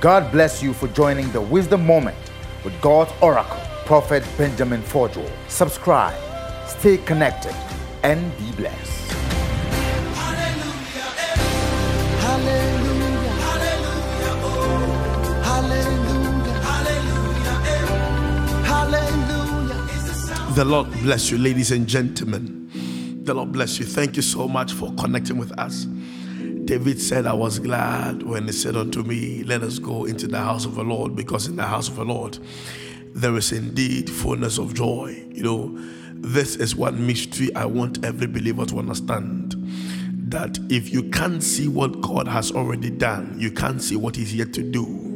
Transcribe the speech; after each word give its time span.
God 0.00 0.32
bless 0.32 0.62
you 0.62 0.72
for 0.72 0.88
joining 0.88 1.30
the 1.32 1.42
Wisdom 1.42 1.84
Moment 1.84 2.16
with 2.64 2.72
God's 2.80 3.12
Oracle, 3.20 3.60
Prophet 3.84 4.24
Benjamin 4.38 4.80
Forjo. 4.80 5.30
Subscribe, 5.48 6.18
stay 6.66 6.96
connected, 6.96 7.54
and 8.02 8.34
be 8.38 8.50
blessed. 8.52 8.88
The 20.54 20.64
Lord 20.64 20.90
bless 21.02 21.30
you, 21.30 21.36
ladies 21.36 21.72
and 21.72 21.86
gentlemen. 21.86 22.70
The 23.24 23.34
Lord 23.34 23.52
bless 23.52 23.78
you. 23.78 23.84
Thank 23.84 24.16
you 24.16 24.22
so 24.22 24.48
much 24.48 24.72
for 24.72 24.94
connecting 24.94 25.36
with 25.36 25.52
us. 25.58 25.86
David 26.70 27.00
said, 27.00 27.26
I 27.26 27.32
was 27.32 27.58
glad 27.58 28.22
when 28.22 28.46
he 28.46 28.52
said 28.52 28.76
unto 28.76 29.02
me, 29.02 29.42
Let 29.42 29.64
us 29.64 29.80
go 29.80 30.04
into 30.04 30.28
the 30.28 30.38
house 30.38 30.64
of 30.64 30.76
the 30.76 30.84
Lord, 30.84 31.16
because 31.16 31.48
in 31.48 31.56
the 31.56 31.66
house 31.66 31.88
of 31.88 31.96
the 31.96 32.04
Lord 32.04 32.38
there 33.12 33.34
is 33.36 33.50
indeed 33.50 34.08
fullness 34.08 34.56
of 34.56 34.72
joy. 34.72 35.20
You 35.32 35.42
know, 35.42 35.78
this 36.14 36.54
is 36.54 36.76
one 36.76 37.04
mystery 37.04 37.52
I 37.56 37.64
want 37.64 38.04
every 38.04 38.28
believer 38.28 38.64
to 38.66 38.78
understand 38.78 39.56
that 40.30 40.60
if 40.70 40.92
you 40.92 41.10
can't 41.10 41.42
see 41.42 41.66
what 41.66 42.00
God 42.02 42.28
has 42.28 42.52
already 42.52 42.90
done, 42.90 43.34
you 43.36 43.50
can't 43.50 43.82
see 43.82 43.96
what 43.96 44.14
He's 44.14 44.32
yet 44.32 44.52
to 44.52 44.62
do. 44.62 45.09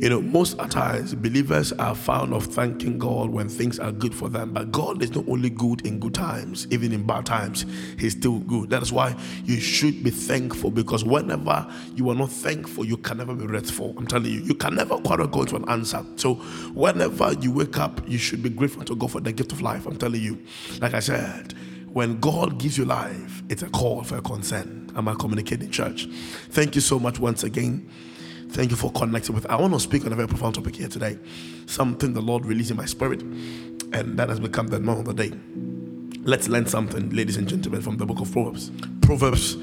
You 0.00 0.08
know, 0.10 0.20
most 0.20 0.56
times 0.70 1.12
believers 1.12 1.72
are 1.72 1.92
fond 1.92 2.32
of 2.32 2.46
thanking 2.46 2.98
God 2.98 3.30
when 3.30 3.48
things 3.48 3.80
are 3.80 3.90
good 3.90 4.14
for 4.14 4.28
them, 4.28 4.52
but 4.52 4.70
God 4.70 5.02
is 5.02 5.12
not 5.12 5.28
only 5.28 5.50
good 5.50 5.84
in 5.84 5.98
good 5.98 6.14
times, 6.14 6.68
even 6.70 6.92
in 6.92 7.04
bad 7.04 7.26
times, 7.26 7.66
He's 7.98 8.12
still 8.12 8.38
good. 8.38 8.70
That 8.70 8.80
is 8.80 8.92
why 8.92 9.16
you 9.44 9.58
should 9.58 10.04
be 10.04 10.10
thankful 10.10 10.70
because 10.70 11.04
whenever 11.04 11.66
you 11.96 12.08
are 12.10 12.14
not 12.14 12.30
thankful, 12.30 12.84
you 12.84 12.96
can 12.96 13.18
never 13.18 13.34
be 13.34 13.46
restful. 13.46 13.92
I'm 13.98 14.06
telling 14.06 14.30
you, 14.30 14.40
you 14.40 14.54
can 14.54 14.76
never 14.76 14.98
quarrel 14.98 15.26
God 15.26 15.48
to 15.48 15.56
an 15.56 15.68
answer. 15.68 16.04
So, 16.14 16.34
whenever 16.74 17.32
you 17.40 17.50
wake 17.50 17.78
up, 17.78 18.00
you 18.08 18.18
should 18.18 18.40
be 18.40 18.50
grateful 18.50 18.84
to 18.84 18.94
God 18.94 19.10
for 19.10 19.20
the 19.20 19.32
gift 19.32 19.50
of 19.50 19.62
life. 19.62 19.84
I'm 19.84 19.96
telling 19.96 20.22
you, 20.22 20.40
like 20.80 20.94
I 20.94 21.00
said, 21.00 21.54
when 21.92 22.20
God 22.20 22.58
gives 22.58 22.78
you 22.78 22.84
life, 22.84 23.42
it's 23.48 23.62
a 23.62 23.68
call 23.70 24.04
for 24.04 24.18
a 24.18 24.22
concern. 24.22 24.92
Am 24.94 25.08
I 25.08 25.14
communicating, 25.14 25.70
church? 25.72 26.06
Thank 26.50 26.76
you 26.76 26.80
so 26.80 27.00
much 27.00 27.18
once 27.18 27.42
again. 27.42 27.90
Thank 28.50 28.70
you 28.70 28.76
for 28.76 28.90
connecting 28.92 29.34
with. 29.34 29.46
I 29.46 29.56
want 29.56 29.74
to 29.74 29.80
speak 29.80 30.06
on 30.06 30.12
a 30.12 30.16
very 30.16 30.26
profound 30.26 30.54
topic 30.54 30.76
here 30.76 30.88
today. 30.88 31.18
Something 31.66 32.14
the 32.14 32.22
Lord 32.22 32.46
released 32.46 32.70
in 32.70 32.76
my 32.76 32.86
spirit, 32.86 33.22
and 33.22 34.18
that 34.18 34.28
has 34.28 34.40
become 34.40 34.68
the 34.68 34.78
norm 34.78 35.00
of 35.00 35.04
the 35.04 35.14
day. 35.14 35.32
Let's 36.22 36.48
learn 36.48 36.66
something, 36.66 37.10
ladies 37.10 37.36
and 37.36 37.46
gentlemen, 37.46 37.82
from 37.82 37.98
the 37.98 38.06
book 38.06 38.20
of 38.20 38.32
Proverbs. 38.32 38.70
Proverbs, 39.02 39.56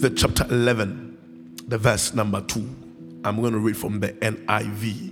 the 0.00 0.10
chapter 0.10 0.44
11, 0.50 1.62
the 1.68 1.78
verse 1.78 2.14
number 2.14 2.40
2. 2.40 2.60
I'm 3.24 3.40
going 3.40 3.52
to 3.52 3.58
read 3.58 3.76
from 3.76 4.00
the 4.00 4.08
NIV. 4.14 5.10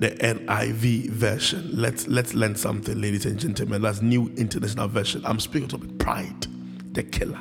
The 0.00 0.10
NIV 0.10 1.10
version. 1.10 1.70
Let's 1.72 2.06
let's 2.06 2.34
learn 2.34 2.54
something, 2.54 3.00
ladies 3.00 3.26
and 3.26 3.38
gentlemen. 3.38 3.82
That's 3.82 4.02
New 4.02 4.32
International 4.36 4.86
Version. 4.86 5.24
I'm 5.24 5.40
speaking 5.40 5.72
of 5.72 5.98
pride, 5.98 6.46
the 6.92 7.02
killer 7.02 7.40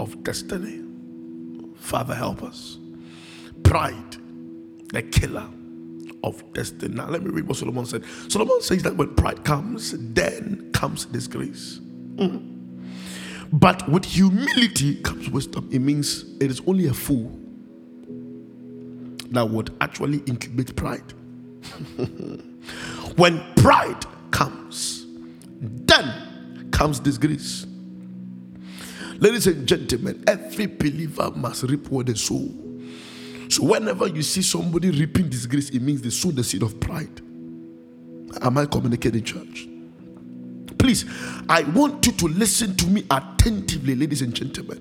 of 0.00 0.22
destiny. 0.24 0.82
Father, 1.76 2.14
help 2.14 2.42
us 2.42 2.78
pride, 3.64 4.16
the 4.92 5.02
killer 5.02 5.48
of 6.22 6.52
destiny. 6.52 6.94
Now, 6.94 7.08
let 7.08 7.22
me 7.22 7.30
read 7.30 7.46
what 7.46 7.56
Solomon 7.56 7.86
said. 7.86 8.04
Solomon 8.28 8.60
says 8.62 8.82
that 8.84 8.96
when 8.96 9.14
pride 9.14 9.44
comes, 9.44 9.94
then 10.14 10.70
comes 10.72 11.04
disgrace. 11.06 11.80
Mm. 12.16 12.54
But 13.52 13.88
with 13.88 14.04
humility 14.04 14.96
comes 15.02 15.28
wisdom. 15.30 15.68
It 15.70 15.80
means 15.80 16.24
it 16.40 16.50
is 16.50 16.60
only 16.66 16.86
a 16.86 16.94
fool 16.94 17.38
that 19.30 19.48
would 19.48 19.76
actually 19.80 20.18
incubate 20.26 20.74
pride. 20.76 21.12
when 23.16 23.42
pride 23.56 24.04
comes, 24.30 25.06
then 25.60 26.68
comes 26.70 26.98
disgrace. 27.00 27.66
Ladies 29.18 29.46
and 29.46 29.66
gentlemen, 29.66 30.24
every 30.26 30.66
believer 30.66 31.30
must 31.36 31.62
reap 31.64 31.88
what 31.88 32.06
they 32.06 32.14
sow. 32.14 32.63
So 33.54 33.62
whenever 33.62 34.08
you 34.08 34.22
see 34.22 34.42
somebody 34.42 34.90
reaping 34.90 35.28
disgrace, 35.28 35.70
it 35.70 35.80
means 35.80 36.02
they 36.02 36.10
sow 36.10 36.32
the 36.32 36.42
seed 36.42 36.64
of 36.64 36.80
pride. 36.80 37.20
Am 38.42 38.58
I 38.58 38.66
communicating, 38.66 39.22
church? 39.22 39.68
Please, 40.76 41.04
I 41.48 41.62
want 41.62 42.04
you 42.04 42.10
to 42.14 42.26
listen 42.26 42.74
to 42.74 42.86
me 42.88 43.04
attentively, 43.12 43.94
ladies 43.94 44.22
and 44.22 44.34
gentlemen. 44.34 44.78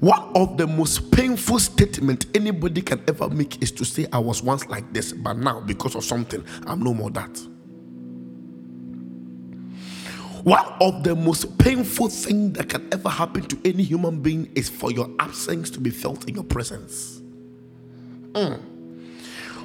One 0.00 0.32
of 0.34 0.56
the 0.56 0.66
most 0.66 1.12
painful 1.12 1.58
statements 1.58 2.24
anybody 2.34 2.80
can 2.80 3.02
ever 3.08 3.28
make 3.28 3.62
is 3.62 3.70
to 3.72 3.84
say, 3.84 4.06
I 4.10 4.18
was 4.18 4.42
once 4.42 4.66
like 4.66 4.90
this, 4.90 5.12
but 5.12 5.34
now 5.36 5.60
because 5.60 5.94
of 5.94 6.02
something, 6.02 6.42
I'm 6.66 6.82
no 6.82 6.94
more 6.94 7.10
that. 7.10 7.46
One 10.44 10.74
of 10.78 11.02
the 11.02 11.16
most 11.16 11.56
painful 11.56 12.10
things 12.10 12.58
that 12.58 12.68
can 12.68 12.86
ever 12.92 13.08
happen 13.08 13.44
to 13.44 13.58
any 13.64 13.82
human 13.82 14.20
being 14.20 14.52
is 14.54 14.68
for 14.68 14.92
your 14.92 15.08
absence 15.18 15.70
to 15.70 15.80
be 15.80 15.88
felt 15.88 16.28
in 16.28 16.34
your 16.34 16.44
presence. 16.44 17.22
Mm. 18.32 18.60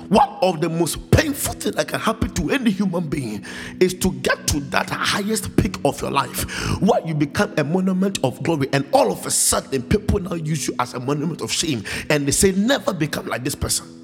One 0.08 0.30
of 0.42 0.62
the 0.62 0.70
most 0.70 1.12
painful 1.12 1.56
things 1.56 1.76
that 1.76 1.90
can 1.90 2.00
happen 2.00 2.34
to 2.36 2.52
any 2.52 2.72
human 2.72 3.10
being 3.10 3.46
is 3.82 3.94
to 3.96 4.14
get 4.22 4.48
to 4.48 4.62
that 4.72 4.90
highest 4.90 5.54
peak 5.58 5.76
of 5.84 6.02
your 6.02 6.12
life 6.12 6.50
where 6.80 7.06
you 7.06 7.14
become 7.14 7.54
a 7.58 7.64
monument 7.66 8.18
of 8.24 8.42
glory, 8.42 8.70
and 8.72 8.88
all 8.94 9.12
of 9.12 9.26
a 9.26 9.32
sudden, 9.32 9.84
people 9.84 10.20
now 10.20 10.36
use 10.36 10.66
you 10.70 10.74
as 10.80 10.94
a 10.94 11.00
monument 11.02 11.42
of 11.42 11.52
shame 11.52 11.84
and 12.10 12.26
they 12.26 12.32
say, 12.32 12.54
Never 12.54 12.94
become 12.94 13.26
like 13.28 13.44
this 13.44 13.54
person. 13.54 13.99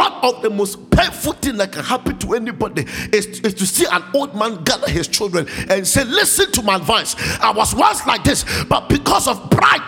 One 0.00 0.14
of 0.22 0.40
the 0.40 0.48
most 0.48 0.90
painful 0.90 1.34
things 1.34 1.58
that 1.58 1.72
can 1.72 1.84
happen 1.84 2.18
to 2.20 2.32
anybody 2.32 2.86
is, 3.12 3.26
is 3.40 3.52
to 3.52 3.66
see 3.66 3.84
an 3.92 4.02
old 4.14 4.34
man 4.34 4.64
gather 4.64 4.88
his 4.88 5.06
children 5.06 5.46
and 5.68 5.86
say, 5.86 6.04
Listen 6.04 6.50
to 6.52 6.62
my 6.62 6.76
advice. 6.76 7.14
I 7.38 7.50
was 7.50 7.74
once 7.74 8.06
like 8.06 8.24
this, 8.24 8.46
but 8.64 8.88
because 8.88 9.28
of 9.28 9.50
pride, 9.50 9.86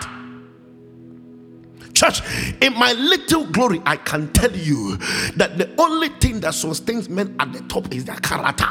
Church, 1.95 2.21
in 2.61 2.75
my 2.75 2.93
little 2.93 3.47
glory, 3.47 3.81
I 3.87 3.97
can 3.97 4.31
tell 4.34 4.55
you 4.55 4.99
that 5.37 5.56
the 5.56 5.71
only 5.78 6.09
thing 6.09 6.41
that 6.41 6.53
sustains 6.53 7.09
men 7.09 7.34
at 7.41 7.50
the 7.55 7.61
top 7.61 7.94
is 7.94 8.05
their 8.05 8.17
character. 8.17 8.69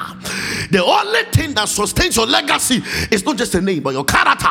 The 0.69 0.83
only 0.83 1.23
thing 1.31 1.55
that 1.55 1.69
sustains 1.69 2.17
your 2.17 2.27
legacy 2.27 2.83
is 3.09 3.25
not 3.25 3.37
just 3.37 3.55
a 3.55 3.61
name, 3.61 3.81
but 3.81 3.93
your 3.95 4.05
character. 4.05 4.49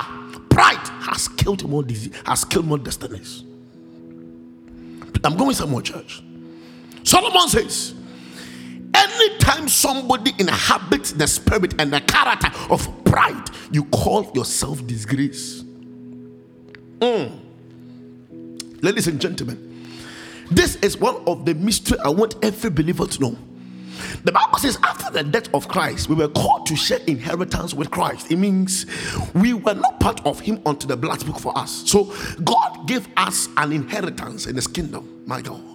Pride 0.48 0.88
has 1.02 1.28
killed 1.28 1.68
more 1.68 1.84
disease, 1.84 2.14
has 2.26 2.44
killed 2.44 2.66
more 2.66 2.78
destinies. 2.78 3.44
I'm 5.22 5.36
going 5.36 5.54
somewhere, 5.54 5.82
church. 5.82 6.22
Solomon 7.10 7.48
says, 7.48 7.92
anytime 8.94 9.68
somebody 9.68 10.32
inhabits 10.38 11.10
the 11.10 11.26
spirit 11.26 11.74
and 11.80 11.92
the 11.92 12.00
character 12.02 12.52
of 12.72 12.86
pride, 13.04 13.48
you 13.72 13.82
call 13.86 14.30
yourself 14.32 14.86
disgrace. 14.86 15.64
Mm. 17.00 17.36
Ladies 18.80 19.08
and 19.08 19.20
gentlemen, 19.20 19.88
this 20.52 20.76
is 20.76 20.98
one 20.98 21.16
of 21.26 21.44
the 21.44 21.54
mystery 21.54 21.98
I 21.98 22.10
want 22.10 22.36
every 22.44 22.70
believer 22.70 23.06
to 23.08 23.20
know. 23.20 23.36
The 24.22 24.30
Bible 24.30 24.58
says, 24.58 24.78
after 24.84 25.10
the 25.10 25.24
death 25.24 25.52
of 25.52 25.66
Christ, 25.66 26.08
we 26.08 26.14
were 26.14 26.28
called 26.28 26.66
to 26.66 26.76
share 26.76 27.00
inheritance 27.08 27.74
with 27.74 27.90
Christ. 27.90 28.30
It 28.30 28.36
means 28.36 28.86
we 29.34 29.52
were 29.52 29.74
not 29.74 29.98
part 29.98 30.24
of 30.24 30.38
Him 30.38 30.62
until 30.64 30.86
the 30.86 30.96
blood 30.96 31.18
spoke 31.18 31.40
for 31.40 31.58
us. 31.58 31.90
So 31.90 32.14
God 32.44 32.86
gave 32.86 33.08
us 33.16 33.48
an 33.56 33.72
inheritance 33.72 34.46
in 34.46 34.54
His 34.54 34.68
kingdom. 34.68 35.24
My 35.26 35.42
God. 35.42 35.69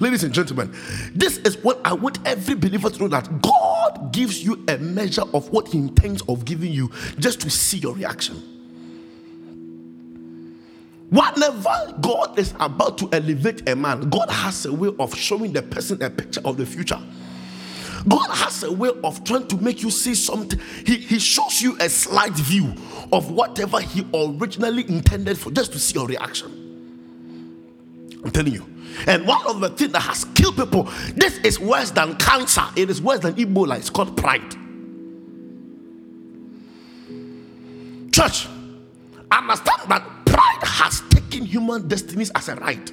Ladies 0.00 0.24
and 0.24 0.32
gentlemen, 0.32 0.74
this 1.14 1.38
is 1.38 1.56
what 1.58 1.80
I 1.84 1.92
want 1.92 2.18
every 2.26 2.54
believer 2.54 2.90
to 2.90 2.98
know 2.98 3.08
that 3.08 3.42
God 3.42 4.12
gives 4.12 4.44
you 4.44 4.64
a 4.68 4.78
measure 4.78 5.24
of 5.34 5.50
what 5.50 5.68
He 5.68 5.78
intends 5.78 6.22
of 6.22 6.44
giving 6.44 6.72
you 6.72 6.90
just 7.18 7.40
to 7.42 7.50
see 7.50 7.78
your 7.78 7.94
reaction. 7.94 8.42
Whenever 11.10 11.94
God 12.00 12.38
is 12.38 12.54
about 12.58 12.96
to 12.98 13.08
elevate 13.12 13.68
a 13.68 13.76
man, 13.76 14.08
God 14.08 14.30
has 14.30 14.64
a 14.64 14.72
way 14.72 14.90
of 14.98 15.14
showing 15.14 15.52
the 15.52 15.62
person 15.62 16.02
a 16.02 16.08
picture 16.08 16.40
of 16.44 16.56
the 16.56 16.64
future. 16.64 16.98
God 18.08 18.30
has 18.30 18.62
a 18.62 18.72
way 18.72 18.90
of 19.04 19.22
trying 19.22 19.46
to 19.48 19.56
make 19.58 19.82
you 19.82 19.90
see 19.90 20.14
something. 20.14 20.58
He, 20.86 20.96
he 20.96 21.18
shows 21.18 21.60
you 21.60 21.76
a 21.80 21.88
slight 21.88 22.32
view 22.32 22.74
of 23.12 23.30
whatever 23.30 23.80
He 23.80 24.06
originally 24.14 24.88
intended 24.88 25.38
for, 25.38 25.50
just 25.50 25.72
to 25.72 25.78
see 25.78 25.94
your 25.94 26.06
reaction. 26.06 26.50
I'm 28.24 28.30
telling 28.30 28.54
you. 28.54 28.71
And 29.06 29.26
one 29.26 29.46
of 29.46 29.60
the 29.60 29.70
things 29.70 29.92
that 29.92 30.00
has 30.00 30.24
killed 30.34 30.56
people, 30.56 30.84
this 31.14 31.38
is 31.38 31.58
worse 31.58 31.90
than 31.90 32.16
cancer, 32.16 32.64
it 32.76 32.90
is 32.90 33.00
worse 33.00 33.20
than 33.20 33.34
Ebola, 33.34 33.78
it's 33.78 33.90
called 33.90 34.16
pride. 34.16 34.50
Church, 38.12 38.46
understand 39.30 39.88
that 39.88 40.04
pride 40.26 40.62
has 40.62 41.00
taken 41.10 41.44
human 41.44 41.88
destinies 41.88 42.30
as 42.34 42.48
a 42.48 42.56
right. 42.56 42.92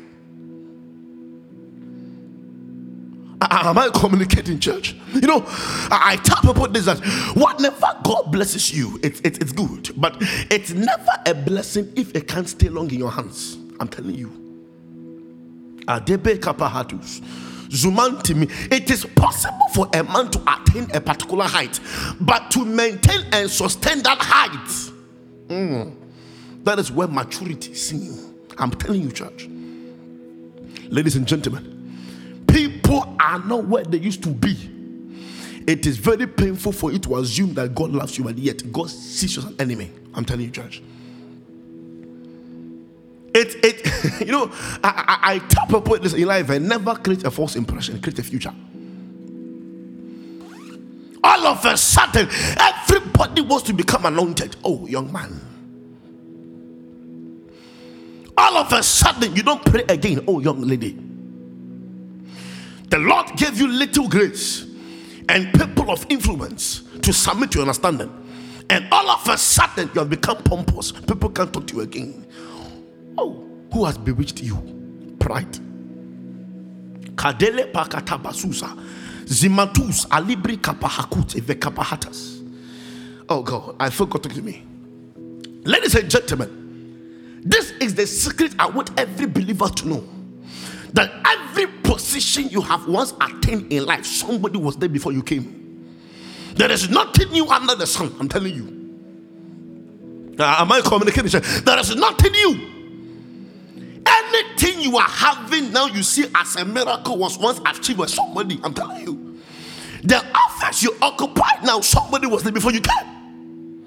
Am 3.41 3.77
I 3.77 3.89
communicating, 3.93 4.59
church? 4.59 4.95
You 5.13 5.21
know, 5.21 5.43
I 5.47 6.19
tell 6.23 6.41
people 6.41 6.67
this 6.67 6.85
that 6.85 6.99
whatever 7.35 7.87
God 8.03 8.31
blesses 8.31 8.73
you, 8.73 8.99
it's, 9.01 9.21
it's, 9.21 9.37
it's 9.39 9.51
good, 9.53 9.91
but 9.95 10.17
it's 10.51 10.71
never 10.71 11.11
a 11.25 11.33
blessing 11.33 11.91
if 11.95 12.13
it 12.15 12.27
can't 12.27 12.47
stay 12.49 12.69
long 12.69 12.91
in 12.91 12.99
your 12.99 13.11
hands. 13.11 13.57
I'm 13.79 13.87
telling 13.87 14.15
you. 14.15 14.48
It 18.71 18.91
is 18.91 19.06
possible 19.06 19.68
for 19.74 19.89
a 19.94 20.03
man 20.03 20.30
to 20.31 20.41
attain 20.47 20.88
a 20.94 21.01
particular 21.01 21.45
height, 21.45 21.80
but 22.21 22.51
to 22.51 22.63
maintain 22.63 23.25
and 23.31 23.50
sustain 23.50 24.01
that 24.03 24.18
height, 24.19 24.91
mm, 25.47 25.95
that 26.63 26.80
is 26.80 26.91
where 26.91 27.07
maturity 27.07 27.71
is 27.71 27.88
seen. 27.88 28.36
I'm 28.57 28.71
telling 28.71 29.01
you, 29.01 29.12
church. 29.12 29.47
Ladies 30.89 31.15
and 31.15 31.27
gentlemen, 31.27 32.44
people 32.47 33.15
are 33.19 33.39
not 33.39 33.65
where 33.65 33.83
they 33.83 33.97
used 33.97 34.24
to 34.24 34.30
be. 34.30 34.56
It 35.68 35.85
is 35.85 35.97
very 35.97 36.25
painful 36.25 36.71
for 36.71 36.92
you 36.92 37.00
to 37.00 37.18
assume 37.18 37.53
that 37.53 37.75
God 37.75 37.92
loves 37.92 38.18
you, 38.18 38.27
and 38.27 38.38
yet 38.39 38.71
God 38.71 38.89
sees 38.89 39.35
you 39.35 39.44
as 39.44 39.47
an 39.50 39.56
enemy. 39.59 39.92
I'm 40.13 40.25
telling 40.25 40.45
you, 40.45 40.51
church. 40.51 40.81
It, 43.39 43.56
it, 43.63 44.19
you 44.27 44.33
know, 44.33 44.51
I, 44.83 45.19
I, 45.24 45.33
I 45.36 45.39
tell 45.39 45.65
people 45.65 45.97
this 45.97 46.13
in 46.13 46.27
life, 46.27 46.50
I 46.50 46.57
never 46.57 46.95
create 46.95 47.24
a 47.24 47.31
false 47.31 47.56
impression, 47.56 48.01
create 48.01 48.19
a 48.19 48.24
future. 48.24 48.53
All 51.24 51.47
of 51.47 51.63
a 51.65 51.77
sudden, 51.77 52.27
everybody 52.59 53.41
wants 53.41 53.65
to 53.68 53.74
become 53.74 54.06
anointed. 54.06 54.57
Oh, 54.63 54.86
young 54.88 55.12
man. 55.12 55.39
All 58.38 58.57
of 58.57 58.71
a 58.74 58.83
sudden, 58.83 59.36
you 59.36 59.44
don't 59.44 59.63
pray 59.63 59.83
again. 59.88 60.24
Oh, 60.27 60.39
young 60.39 60.62
lady. 60.62 60.97
The 62.89 62.97
Lord 62.97 63.27
gave 63.38 63.57
you 63.57 63.68
little 63.68 64.09
grace 64.09 64.65
and 65.30 65.53
people 65.53 65.92
of 65.92 66.06
influence 66.09 66.83
to 67.01 67.13
submit 67.13 67.51
to 67.51 67.59
your 67.59 67.63
understanding. 67.63 68.12
And 68.69 68.88
all 68.92 69.09
of 69.09 69.27
a 69.27 69.38
sudden, 69.38 69.89
you 69.94 70.00
have 70.00 70.09
become 70.09 70.38
pompous. 70.44 70.92
People 70.92 71.30
can't 71.30 71.53
talk 71.53 71.68
to 71.68 71.75
you 71.75 71.81
again. 71.81 72.25
Oh, 73.19 73.44
who 73.74 73.83
has 73.83 73.98
bewitched 73.98 74.42
you? 74.42 74.56
Pride. 75.19 75.51
Kadele 77.16 77.69
pakatabasusa. 77.71 78.77
Zimatus 79.25 80.07
alibri 80.07 80.57
kapahakut 80.57 81.36
evekapahatas. 81.36 82.42
Oh 83.27 83.44
God, 83.44 83.75
I 83.77 83.89
forgot 83.89 84.24
to 84.24 84.30
give 84.30 84.45
me. 84.45 84.66
Ladies 85.66 85.95
and 85.95 86.10
gentlemen, 86.10 87.42
this 87.44 87.71
is 87.81 87.94
the 87.94 88.07
secret 88.07 88.56
I 88.57 88.68
want 88.68 88.98
every 88.98 89.27
believer 89.27 89.68
to 89.68 89.88
know. 89.88 90.04
That 90.94 91.12
every 91.25 91.68
position 91.83 92.48
you 92.50 92.62
have 92.62 92.88
once 92.88 93.13
attained 93.19 93.71
in 93.71 93.86
life, 93.86 94.06
somebody 94.06 94.57
was 94.57 94.77
there 94.77 94.89
before 94.89 95.12
you 95.12 95.21
came. 95.21 95.94
There 96.56 96.71
is 96.71 96.89
nothing 96.89 97.30
new 97.31 97.48
under 97.50 97.75
the 97.75 97.86
sun, 97.86 98.16
I'm 98.19 98.30
telling 98.30 98.56
you. 98.56 98.77
Uh, 100.39 100.56
am 100.60 100.71
I 100.71 100.80
communicating? 100.81 101.42
There 101.66 101.80
is 101.80 101.95
nothing 101.95 102.31
new. 102.31 102.78
Anything 104.09 104.81
you 104.81 104.97
are 104.97 105.07
having 105.07 105.71
now, 105.71 105.85
you 105.85 106.03
see 106.03 106.25
as 106.35 106.56
a 106.56 106.65
miracle 106.65 107.17
was 107.17 107.38
once 107.38 107.59
achieved 107.65 108.00
by 108.00 108.07
somebody. 108.07 108.59
I'm 108.63 108.73
telling 108.73 109.03
you. 109.03 109.39
The 110.03 110.25
office 110.33 110.81
you 110.81 110.95
occupy 111.01 111.61
now, 111.63 111.81
somebody 111.81 112.27
was 112.27 112.44
there 112.44 112.51
before 112.51 112.71
you 112.71 112.81
came. 112.81 113.85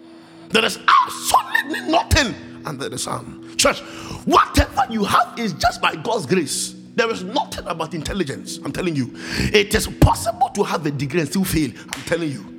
There 0.51 0.65
is 0.65 0.79
absolutely 1.07 1.91
nothing 1.91 2.35
under 2.67 2.89
the 2.89 2.99
sun. 2.99 3.21
Um, 3.21 3.57
church, 3.57 3.81
whatever 4.27 4.85
you 4.91 5.05
have 5.05 5.39
is 5.39 5.55
just 5.55 5.81
by 5.81 5.97
God's 5.97 6.27
grace. 6.27 6.75
There 6.95 7.11
is 7.11 7.25
nothing 7.25 7.67
about 7.67 7.95
intelligence. 7.95 8.59
I'm 8.63 8.73
telling 8.73 8.95
you. 8.95 9.11
It 9.15 9.75
is 9.75 9.87
possible 9.87 10.51
to 10.51 10.63
have 10.63 10.85
a 10.85 10.91
degree 10.91 11.21
and 11.21 11.29
still 11.29 11.45
fail. 11.45 11.71
I'm 11.77 12.03
telling 12.03 12.31
you. 12.31 12.53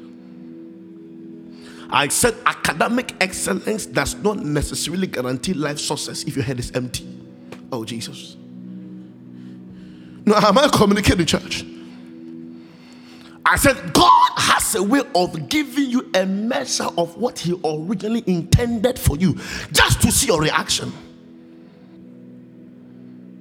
I 1.92 2.08
said 2.08 2.36
academic 2.48 3.14
excellence 3.22 3.86
does 3.86 4.16
not 4.16 4.40
necessarily 4.40 5.06
guarantee 5.06 5.54
life 5.54 5.78
success 5.78 6.24
if 6.24 6.36
your 6.36 6.44
head 6.44 6.60
is 6.60 6.72
empty. 6.72 7.08
Oh, 7.74 7.84
Jesus. 7.84 8.38
No, 10.28 10.36
am 10.36 10.60
I 10.60 10.70
communicating, 10.72 11.26
church? 11.26 11.66
I 13.44 13.56
said, 13.56 13.94
God 13.94 14.32
has 14.38 14.76
a 14.76 14.84
way 14.84 15.02
of 15.16 15.50
giving 15.50 15.90
you 15.90 16.12
a 16.14 16.24
measure 16.24 16.88
of 17.00 17.18
what 17.18 17.40
He 17.40 17.60
originally 17.66 18.24
intended 18.28 19.00
for 19.00 19.18
you 19.18 19.34
just 19.72 20.04
to 20.04 20.12
see 20.12 20.28
your 20.28 20.40
reaction. 20.40 20.94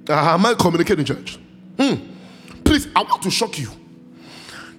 Uh, 0.09 0.33
am 0.33 0.47
I 0.47 0.55
communicating, 0.55 1.05
church? 1.05 1.37
Hmm. 1.79 1.93
Please, 2.63 2.87
I 2.95 3.03
want 3.03 3.21
to 3.21 3.29
shock 3.29 3.59
you. 3.59 3.69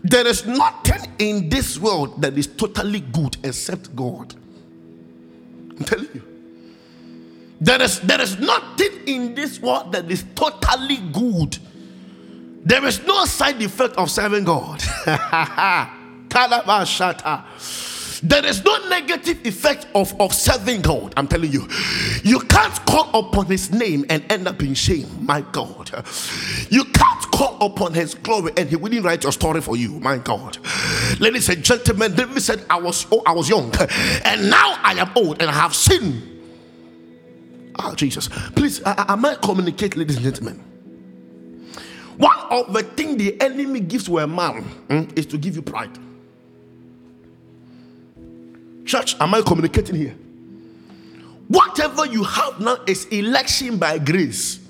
There 0.03 0.27
is 0.27 0.45
nothing 0.47 1.13
in 1.21 1.49
this 1.49 1.79
world 1.79 2.21
that 2.23 2.37
is 2.37 2.49
totally 2.49 3.01
good 3.03 3.37
except 3.45 3.95
God. 3.95 4.35
I'm 5.79 5.85
telling 5.85 6.09
you. 6.13 6.34
There 7.65 7.81
is, 7.81 7.99
there 8.01 8.21
is 8.21 8.39
nothing 8.39 8.93
in 9.07 9.35
this 9.35 9.59
world 9.59 9.93
that 9.93 10.11
is 10.11 10.23
totally 10.35 10.99
good. 10.99 11.57
There 12.63 12.85
is 12.85 13.03
no 13.07 13.25
side 13.25 13.63
effect 13.63 13.97
of 13.97 14.11
serving 14.11 14.45
God. 14.45 14.83
there 18.23 18.45
is 18.45 18.63
no 18.65 18.89
negative 18.89 19.47
effect 19.47 19.87
of, 19.95 20.15
of 20.21 20.35
serving 20.35 20.83
God. 20.83 21.15
I'm 21.17 21.27
telling 21.27 21.51
you. 21.51 21.67
You 22.23 22.41
can't 22.41 22.75
call 22.85 23.09
upon 23.19 23.47
his 23.47 23.73
name 23.73 24.05
and 24.11 24.31
end 24.31 24.47
up 24.47 24.63
in 24.63 24.75
shame. 24.75 25.09
My 25.25 25.41
God. 25.41 25.91
You 26.69 26.85
can't 26.85 27.23
call 27.33 27.57
upon 27.65 27.95
his 27.95 28.15
glory 28.15 28.53
and 28.59 28.69
he 28.69 28.77
wouldn't 28.77 29.03
write 29.07 29.23
your 29.23 29.33
story 29.33 29.63
for 29.63 29.75
you. 29.75 30.01
My 30.01 30.19
God. 30.19 30.59
Ladies 31.19 31.49
and 31.49 31.65
gentlemen, 31.65 32.15
David 32.15 32.43
said, 32.43 32.67
I 32.69 32.79
was 32.79 33.07
oh, 33.11 33.23
I 33.25 33.33
was 33.33 33.49
young, 33.49 33.73
and 34.27 34.51
now 34.51 34.79
I 34.83 34.97
am 34.99 35.11
old 35.17 35.41
and 35.41 35.51
I 35.51 35.55
have 35.55 35.75
sinned 35.75 36.34
Oh, 37.79 37.95
Jesus. 37.95 38.29
Please, 38.55 38.83
I, 38.85 39.07
I 39.09 39.15
might 39.15 39.41
communicate, 39.41 39.97
ladies 39.97 40.17
and 40.17 40.25
gentlemen. 40.25 40.63
One 42.17 42.39
of 42.51 42.73
the 42.73 42.83
things 42.83 43.17
the 43.17 43.41
enemy 43.41 43.81
gives 43.81 44.05
to 44.07 44.19
a 44.19 44.27
man 44.27 44.65
mm, 44.89 45.19
is 45.19 45.27
to 45.27 45.39
give 45.39 45.57
you 45.57 45.63
pride. 45.63 45.91
Church, 48.85 49.17
am 49.21 49.35
I 49.35 49.43
communicating 49.43 49.97
here? 49.97 50.15
Whatever 51.49 52.07
you 52.07 52.23
have 52.23 52.61
now 52.61 52.77
is 52.87 53.07
election 53.07 53.79
by 53.79 53.99
grace. 53.99 54.61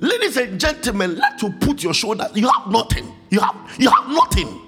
Ladies 0.00 0.36
and 0.36 0.58
gentlemen, 0.58 1.16
let 1.16 1.40
you 1.42 1.52
put 1.60 1.82
your 1.82 1.94
shoulder. 1.94 2.28
You 2.34 2.48
have 2.48 2.70
nothing. 2.70 3.12
You 3.30 3.40
have 3.40 3.56
you 3.78 3.88
have 3.88 4.08
nothing. 4.08 4.60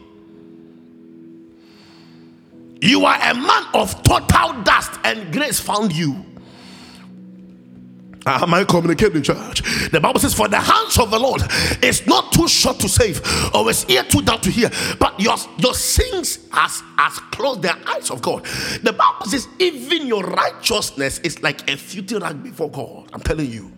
You 2.80 3.04
are 3.04 3.16
a 3.16 3.34
man 3.34 3.64
of 3.74 4.00
total 4.02 4.62
dust, 4.62 4.92
and 5.04 5.32
grace 5.32 5.58
found 5.58 5.92
you. 5.92 6.24
I 8.26 8.42
am 8.42 8.54
I 8.54 8.64
communicating, 8.64 9.22
church? 9.22 9.90
The 9.90 10.00
Bible 10.00 10.18
says, 10.20 10.34
For 10.34 10.48
the 10.48 10.60
hands 10.60 10.98
of 10.98 11.10
the 11.10 11.18
Lord 11.18 11.42
is 11.82 12.06
not 12.06 12.32
too 12.32 12.48
short 12.48 12.78
to 12.80 12.88
save, 12.88 13.20
or 13.54 13.68
his 13.68 13.84
ear 13.88 14.02
too 14.04 14.22
dark 14.22 14.42
to 14.42 14.50
hear, 14.50 14.70
but 14.98 15.18
your, 15.20 15.36
your 15.58 15.74
sins 15.74 16.38
has, 16.52 16.82
has 16.96 17.18
closed 17.30 17.62
the 17.62 17.76
eyes 17.88 18.10
of 18.10 18.22
God. 18.22 18.44
The 18.82 18.92
Bible 18.92 19.26
says, 19.26 19.46
Even 19.58 20.06
your 20.06 20.22
righteousness 20.22 21.18
is 21.20 21.42
like 21.42 21.70
a 21.70 21.76
filthy 21.76 22.16
rag 22.16 22.42
before 22.42 22.70
God. 22.70 23.10
I'm 23.12 23.20
telling 23.20 23.50
you. 23.50 23.72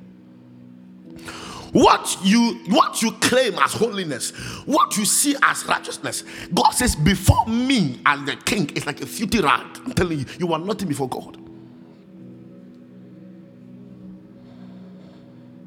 What 1.72 2.16
you 2.22 2.60
what 2.68 3.02
you 3.02 3.12
claim 3.12 3.54
as 3.58 3.74
holiness, 3.74 4.30
what 4.64 4.96
you 4.96 5.04
see 5.04 5.36
as 5.42 5.66
righteousness, 5.66 6.24
God 6.54 6.70
says, 6.70 6.96
Before 6.96 7.44
me 7.46 8.00
as 8.06 8.24
the 8.24 8.36
king 8.36 8.70
is 8.70 8.86
like 8.86 9.02
a 9.02 9.06
filthy 9.06 9.40
rag. 9.40 9.66
I'm 9.84 9.92
telling 9.92 10.20
you, 10.20 10.24
you 10.38 10.52
are 10.54 10.58
nothing 10.58 10.88
before 10.88 11.08
God. 11.08 11.36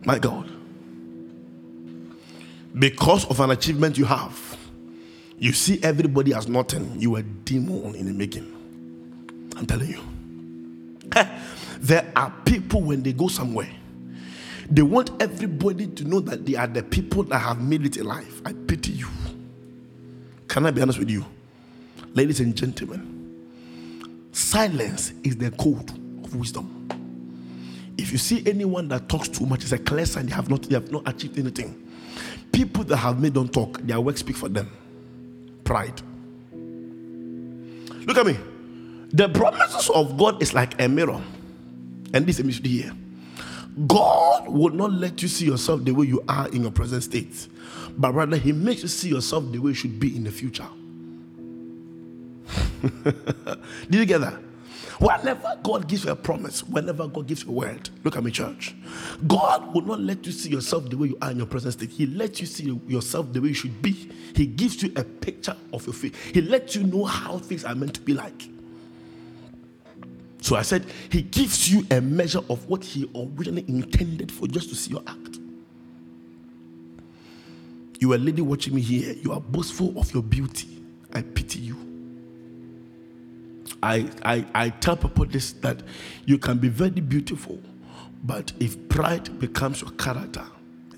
My 0.06 0.20
God. 0.20 0.50
Because 2.78 3.26
of 3.26 3.40
an 3.40 3.52
achievement 3.52 3.98
you 3.98 4.06
have, 4.06 4.58
you 5.38 5.54
see 5.54 5.80
everybody 5.84 6.34
as 6.34 6.48
nothing. 6.48 7.00
You 7.00 7.16
are 7.16 7.22
demon 7.22 7.96
in 7.96 8.06
the 8.06 8.14
making. 8.14 8.56
I'm 9.58 9.66
telling 9.66 9.90
you. 9.90 10.02
Eh, 11.16 11.40
there 11.80 12.12
are 12.16 12.32
people 12.46 12.82
when 12.82 13.02
they 13.04 13.14
go 13.14 13.28
somewhere, 13.28 13.70
they 14.70 14.84
want 14.84 15.12
everybody 15.22 15.88
to 15.88 16.04
know 16.04 16.20
that 16.20 16.46
they 16.46 16.56
are 16.56 16.68
the 16.68 16.84
people 16.84 17.24
that 17.24 17.40
have 17.40 17.62
made 17.62 17.86
it 17.86 17.98
in 17.98 18.06
life. 18.06 18.42
I 18.46 18.54
pity 18.54 18.92
you. 18.92 19.08
Can 20.48 20.66
I 20.66 20.72
be 20.72 20.82
honest 20.82 21.00
with 21.00 21.10
you? 21.10 21.26
Ladies 22.14 22.40
and 22.40 22.56
gentlemen, 22.56 24.30
silence 24.32 25.14
is 25.24 25.38
the 25.38 25.52
code 25.52 25.90
of 26.24 26.36
wisdom. 26.36 26.79
If 28.00 28.14
you 28.14 28.18
see 28.18 28.44
anyone 28.46 28.88
that 28.88 29.10
talks 29.10 29.28
too 29.28 29.46
much, 29.46 29.64
it's 29.64 29.74
a 29.74 29.78
clear 29.78 30.06
sign 30.06 30.28
they 30.28 30.34
have 30.34 30.50
not, 30.50 30.64
they 30.64 30.76
have 30.76 30.90
not 30.92 31.08
achieved 31.08 31.38
anything. 31.38 31.86
People 32.52 32.86
that 32.86 32.98
have 32.98 33.20
made 33.20 33.34
don't 33.34 33.52
talk, 33.52 33.80
their 33.82 34.00
work 34.00 34.18
speak 34.18 34.38
for 34.38 34.48
them. 34.48 34.72
Pride. 35.66 36.02
Look 38.06 38.18
at 38.18 38.26
me. 38.26 38.38
The 39.12 39.28
promises 39.30 39.90
of 39.90 40.18
God 40.18 40.42
is 40.42 40.54
like 40.54 40.82
a 40.82 40.88
mirror. 40.88 41.22
And 42.14 42.26
this 42.26 42.40
is 42.40 42.58
here. 42.58 42.94
God 43.86 44.48
will 44.48 44.72
not 44.72 44.94
let 44.94 45.22
you 45.22 45.28
see 45.28 45.46
yourself 45.46 45.84
the 45.84 45.92
way 45.92 46.08
you 46.08 46.24
are 46.28 46.48
in 46.50 46.64
your 46.64 46.72
present 46.72 47.04
state, 47.04 47.48
but 47.98 48.14
rather 48.14 48.38
He 48.38 48.52
makes 48.52 48.82
you 48.82 48.88
see 48.88 49.10
yourself 49.10 49.52
the 49.52 49.60
way 49.60 49.70
you 49.70 49.76
should 49.76 50.00
be 50.00 50.16
in 50.16 50.24
the 50.24 50.32
future. 50.32 50.68
Did 53.90 54.00
you 54.00 54.06
get 54.06 54.22
that? 54.22 54.40
Whenever 55.00 55.58
God 55.64 55.88
gives 55.88 56.06
you 56.06 56.12
a 56.12 56.16
promise, 56.16 56.64
whenever 56.64 57.08
God 57.08 57.28
gives 57.28 57.44
you 57.44 57.50
a 57.50 57.54
word, 57.54 57.90
look 58.04 58.16
at 58.16 58.24
me, 58.24 58.32
church. 58.32 58.76
God 59.28 59.74
will 59.74 59.84
not 59.84 60.00
let 60.00 60.26
you 60.26 60.32
see 60.32 60.50
yourself 60.50 60.90
the 60.90 60.98
way 60.98 61.08
you 61.10 61.18
are 61.22 61.32
in 61.32 61.38
your 61.38 61.46
present 61.46 61.74
state. 61.74 61.90
He 61.90 62.06
lets 62.06 62.42
you 62.42 62.48
see 62.48 62.80
yourself 62.88 63.32
the 63.32 63.42
way 63.42 63.50
you 63.50 63.54
should 63.54 63.82
be. 63.82 64.12
He 64.36 64.46
gives 64.46 64.84
you 64.84 64.92
a 64.96 65.04
picture 65.04 65.56
of 65.74 65.86
your 65.86 65.94
faith. 65.94 66.16
He 66.34 66.42
lets 66.42 66.76
you 66.76 66.84
know 66.84 67.06
how 67.06 67.38
things 67.38 67.64
are 67.64 67.76
meant 67.76 67.94
to 67.96 68.02
be 68.02 68.14
like. 68.14 68.50
So 70.42 70.56
I 70.56 70.62
said, 70.62 70.86
He 71.10 71.22
gives 71.22 71.72
you 71.72 71.86
a 71.92 72.02
measure 72.02 72.42
of 72.50 72.68
what 72.68 72.84
He 72.84 73.10
originally 73.16 73.66
intended 73.68 74.32
for 74.32 74.48
just 74.48 74.70
to 74.70 74.76
see 74.76 74.92
your 74.92 75.04
act. 75.08 75.40
You 78.00 78.14
are 78.14 78.16
a 78.16 78.20
lady 78.20 78.42
watching 78.42 78.74
me 78.74 78.82
here, 78.82 79.14
you 79.14 79.34
are 79.34 79.42
boastful 79.42 80.00
of 80.00 80.14
your 80.14 80.24
beauty. 80.24 80.82
I 81.14 81.22
pity 81.22 81.60
you. 81.60 81.89
I, 83.82 84.10
I, 84.24 84.46
I 84.54 84.70
tell 84.70 84.98
people 84.98 85.26
this 85.26 85.54
that 85.54 85.82
you 86.26 86.38
can 86.38 86.58
be 86.58 86.68
very 86.70 86.90
beautiful, 87.02 87.60
but 88.24 88.52
if 88.60 88.90
pride 88.90 89.40
becomes 89.40 89.82
your 89.82 89.92
character, 89.92 90.46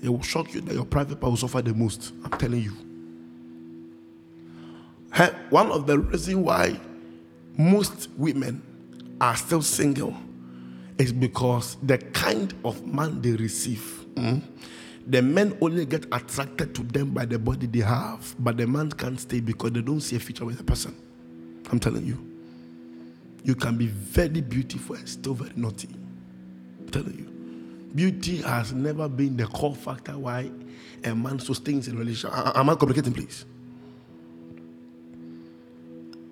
it 0.02 0.08
will 0.08 0.22
shock 0.22 0.52
you 0.52 0.60
that 0.62 0.74
your 0.74 0.84
private 0.84 1.20
part 1.20 1.30
will 1.30 1.36
suffer 1.36 1.62
the 1.62 1.74
most. 1.74 2.12
I'm 2.24 2.30
telling 2.38 2.62
you. 2.62 2.76
One 5.50 5.70
of 5.70 5.86
the 5.86 5.98
reasons 5.98 6.36
why 6.36 6.80
most 7.56 8.08
women 8.16 8.62
are 9.20 9.36
still 9.36 9.62
single 9.62 10.16
is 10.98 11.12
because 11.12 11.76
the 11.82 11.98
kind 11.98 12.52
of 12.64 12.84
man 12.86 13.20
they 13.20 13.32
receive, 13.32 14.06
mm, 14.14 14.42
the 15.06 15.20
men 15.22 15.56
only 15.60 15.84
get 15.84 16.06
attracted 16.12 16.74
to 16.74 16.82
them 16.82 17.10
by 17.10 17.26
the 17.26 17.38
body 17.38 17.66
they 17.66 17.80
have, 17.80 18.34
but 18.38 18.56
the 18.56 18.66
man 18.66 18.90
can't 18.90 19.20
stay 19.20 19.40
because 19.40 19.72
they 19.72 19.82
don't 19.82 20.00
see 20.00 20.16
a 20.16 20.20
future 20.20 20.44
with 20.44 20.58
the 20.58 20.64
person. 20.64 20.96
I'm 21.70 21.78
telling 21.78 22.06
you. 22.06 22.31
You 23.44 23.54
can 23.54 23.76
be 23.76 23.86
very 23.88 24.40
beautiful 24.40 24.96
and 24.96 25.08
still 25.08 25.34
very 25.34 25.52
naughty. 25.56 25.88
I'm 26.80 26.88
telling 26.90 27.18
you. 27.18 27.28
Beauty 27.94 28.38
has 28.38 28.72
never 28.72 29.08
been 29.08 29.36
the 29.36 29.46
core 29.46 29.74
factor 29.74 30.16
why 30.16 30.50
a 31.04 31.14
man 31.14 31.38
sustains 31.38 31.88
a 31.88 31.92
relationship. 31.94 32.38
Am 32.56 32.70
I 32.70 32.74
communicating, 32.74 33.12
please? 33.12 33.44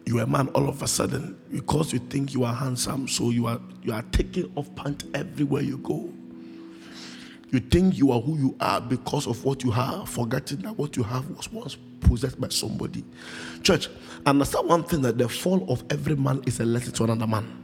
You're 0.06 0.22
a 0.22 0.26
man 0.26 0.48
all 0.48 0.68
of 0.68 0.82
a 0.82 0.88
sudden 0.88 1.38
because 1.52 1.92
you 1.92 1.98
think 1.98 2.32
you 2.34 2.44
are 2.44 2.54
handsome, 2.54 3.06
so 3.06 3.30
you 3.30 3.46
are 3.46 3.60
you 3.82 3.92
are 3.92 4.02
taking 4.10 4.50
off 4.56 4.74
pants 4.74 5.04
everywhere 5.14 5.62
you 5.62 5.78
go. 5.78 6.12
You 7.52 7.60
think 7.60 7.96
you 7.98 8.12
are 8.12 8.20
who 8.20 8.36
you 8.38 8.56
are 8.60 8.80
because 8.80 9.26
of 9.26 9.44
what 9.44 9.64
you 9.64 9.70
have, 9.72 10.08
forgetting 10.08 10.58
that 10.58 10.76
what 10.78 10.96
you 10.96 11.02
have 11.02 11.28
was 11.30 11.50
once 11.50 11.76
possessed 12.00 12.40
by 12.40 12.48
somebody. 12.48 13.04
Church, 13.62 13.88
understand 14.24 14.68
one 14.68 14.84
thing 14.84 15.02
that 15.02 15.18
the 15.18 15.28
fall 15.28 15.70
of 15.70 15.82
every 15.90 16.14
man 16.16 16.42
is 16.46 16.60
a 16.60 16.64
lesson 16.64 16.92
to 16.94 17.04
another 17.04 17.26
man. 17.26 17.56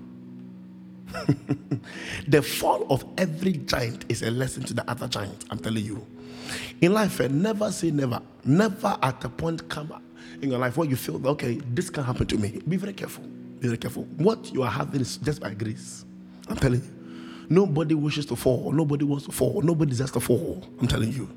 the 2.29 2.43
fall 2.43 2.87
of 2.91 3.05
every 3.17 3.53
giant 3.53 4.05
is 4.09 4.23
a 4.23 4.31
lesson 4.31 4.65
to 4.65 4.75
the 4.75 4.89
other 4.91 5.07
giant. 5.07 5.45
I'm 5.51 5.59
telling 5.59 5.85
you. 5.85 6.05
In 6.81 6.93
life, 6.93 7.21
eh, 7.21 7.29
never 7.31 7.71
say 7.71 7.91
never. 7.91 8.21
Never 8.45 8.97
at 9.03 9.25
a 9.25 9.29
point 9.29 9.69
come 9.69 10.03
in 10.43 10.51
your 10.51 10.59
life 10.59 10.77
where 10.77 10.89
you 10.89 10.97
feel 10.97 11.25
okay, 11.29 11.61
this 11.73 11.91
can 11.91 12.05
happen 12.05 12.27
to 12.27 12.37
me. 12.37 12.61
Be 12.69 12.77
very 12.77 12.93
careful. 12.93 13.25
Be 13.25 13.69
very 13.69 13.79
careful. 13.79 14.05
What 14.17 14.53
you 14.53 14.63
are 14.63 14.71
having 14.71 15.01
is 15.01 15.17
just 15.19 15.41
by 15.41 15.55
grace. 15.55 16.05
I'm 16.49 16.57
telling 16.57 16.83
you. 16.83 16.96
Nobody 17.49 17.95
wishes 17.95 18.27
to 18.27 18.37
fall. 18.37 18.73
Nobody 18.73 19.05
wants 19.05 19.27
to 19.27 19.33
fall. 19.33 19.63
Nobody 19.63 19.91
desires 19.91 20.13
to 20.13 20.21
fall. 20.21 20.65
I'm 20.81 20.89
telling 20.89 21.13
you. 21.13 21.29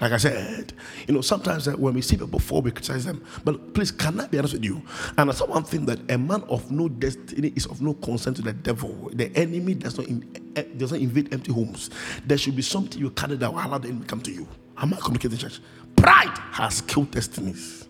Like 0.00 0.12
I 0.12 0.16
said, 0.16 0.72
you 1.08 1.14
know, 1.14 1.20
sometimes 1.22 1.66
uh, 1.66 1.72
when 1.72 1.92
we 1.94 2.02
see 2.02 2.16
people 2.16 2.38
fall, 2.38 2.62
we 2.62 2.70
criticize 2.70 3.04
them. 3.04 3.24
But 3.44 3.74
please, 3.74 3.90
can 3.90 4.20
I 4.20 4.28
be 4.28 4.38
honest 4.38 4.54
with 4.54 4.64
you? 4.64 4.80
And 5.16 5.28
that's 5.28 5.40
one 5.42 5.64
thing 5.64 5.86
that 5.86 5.98
a 6.10 6.16
man 6.16 6.44
of 6.44 6.70
no 6.70 6.88
destiny 6.88 7.52
is 7.56 7.66
of 7.66 7.82
no 7.82 7.94
concern 7.94 8.34
to 8.34 8.42
the 8.42 8.52
devil. 8.52 9.10
The 9.12 9.34
enemy 9.36 9.74
does 9.74 9.98
not 9.98 10.06
in, 10.06 10.52
uh, 10.56 10.62
does 10.76 10.92
not 10.92 11.00
invade 11.00 11.34
empty 11.34 11.52
homes. 11.52 11.90
There 12.24 12.38
should 12.38 12.54
be 12.54 12.62
something 12.62 13.00
you 13.00 13.10
carry 13.10 13.36
that 13.36 13.52
will 13.52 13.58
allow 13.58 13.78
the 13.78 13.88
enemy 13.88 14.06
come 14.06 14.20
to 14.20 14.30
you. 14.30 14.46
I'm 14.76 14.94
I 14.94 14.98
communicating, 14.98 15.38
church? 15.38 15.60
Pride 15.96 16.38
has 16.52 16.80
killed 16.82 17.10
destinies. 17.10 17.88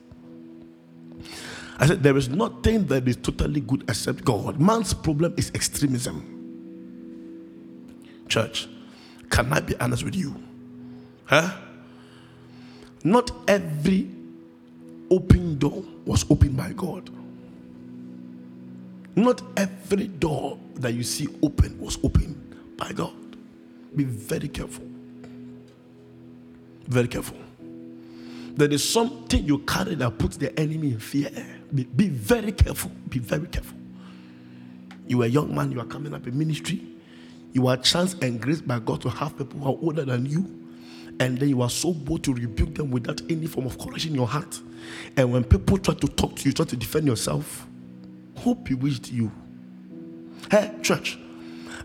I 1.79 1.87
said 1.87 2.03
there 2.03 2.17
is 2.17 2.31
nothing 2.31 2.87
that 2.87 3.07
is 3.07 3.17
totally 3.17 3.61
good 3.61 3.83
except 3.83 4.25
God. 4.25 4.59
Man's 4.59 4.95
problem 4.95 5.35
is 5.37 5.53
extremism. 5.55 6.38
Church, 8.29 8.69
can 9.31 9.53
I 9.53 9.61
be 9.61 9.75
honest 9.77 10.05
with 10.05 10.15
you? 10.15 10.35
Huh? 11.25 11.51
Not 13.05 13.31
every 13.49 14.11
open 15.11 15.59
door 15.59 15.85
was 16.05 16.25
opened 16.31 16.57
by 16.57 16.73
God. 16.73 17.11
Not 19.17 19.43
every 19.57 20.09
door 20.09 20.59
that 20.75 20.95
you 20.95 21.03
see 21.03 21.29
open 21.43 21.79
was 21.81 21.99
opened 22.05 22.77
by 22.77 22.93
God. 22.93 23.15
Be 23.97 24.05
very 24.05 24.49
careful. 24.49 24.85
Very 26.87 27.09
careful. 27.09 27.37
There 28.55 28.71
is 28.73 28.89
something 28.89 29.45
you 29.45 29.59
carry 29.61 29.95
that 29.97 30.19
puts 30.19 30.37
the 30.37 30.59
enemy 30.59 30.93
in 30.93 30.99
fear. 30.99 31.31
Be, 31.75 31.85
be 31.85 32.09
very 32.09 32.53
careful. 32.53 32.91
Be 33.09 33.19
very 33.19 33.47
careful. 33.47 33.79
You 35.07 35.23
are 35.23 35.27
a 35.27 35.29
young 35.29 35.55
man, 35.55 35.73
you 35.73 35.81
are 35.81 35.87
coming 35.87 36.13
up 36.13 36.27
in 36.27 36.37
ministry 36.37 36.98
you 37.59 37.67
are 37.67 37.77
chanced 37.77 38.23
and 38.23 38.41
graced 38.41 38.69
by 38.69 38.79
God 38.79 39.01
to 39.01 39.11
have 39.11 39.37
people 39.37 39.59
who 39.59 39.67
are 39.67 39.79
older 39.83 40.05
than 40.05 40.25
you, 40.25 40.45
and 41.19 41.37
then 41.37 41.49
you 41.49 41.61
are 41.61 41.69
so 41.69 41.93
bold 41.93 42.23
to 42.23 42.33
rebuke 42.33 42.77
them 42.77 42.93
without 42.93 43.21
any 43.29 43.49
form 43.49 43.67
of 43.67 43.77
correction 43.79 44.11
in 44.11 44.15
your 44.15 44.29
heart. 44.29 44.61
And 45.17 45.33
when 45.33 45.43
people 45.43 45.77
try 45.77 45.95
to 45.95 46.07
talk 46.07 46.37
to 46.37 46.45
you, 46.45 46.53
try 46.53 46.67
to 46.67 46.77
defend 46.77 47.09
yourself, 47.09 47.67
who 48.39 48.55
bewitched 48.55 49.11
you? 49.11 49.33
Hey, 50.49 50.73
church, 50.83 51.19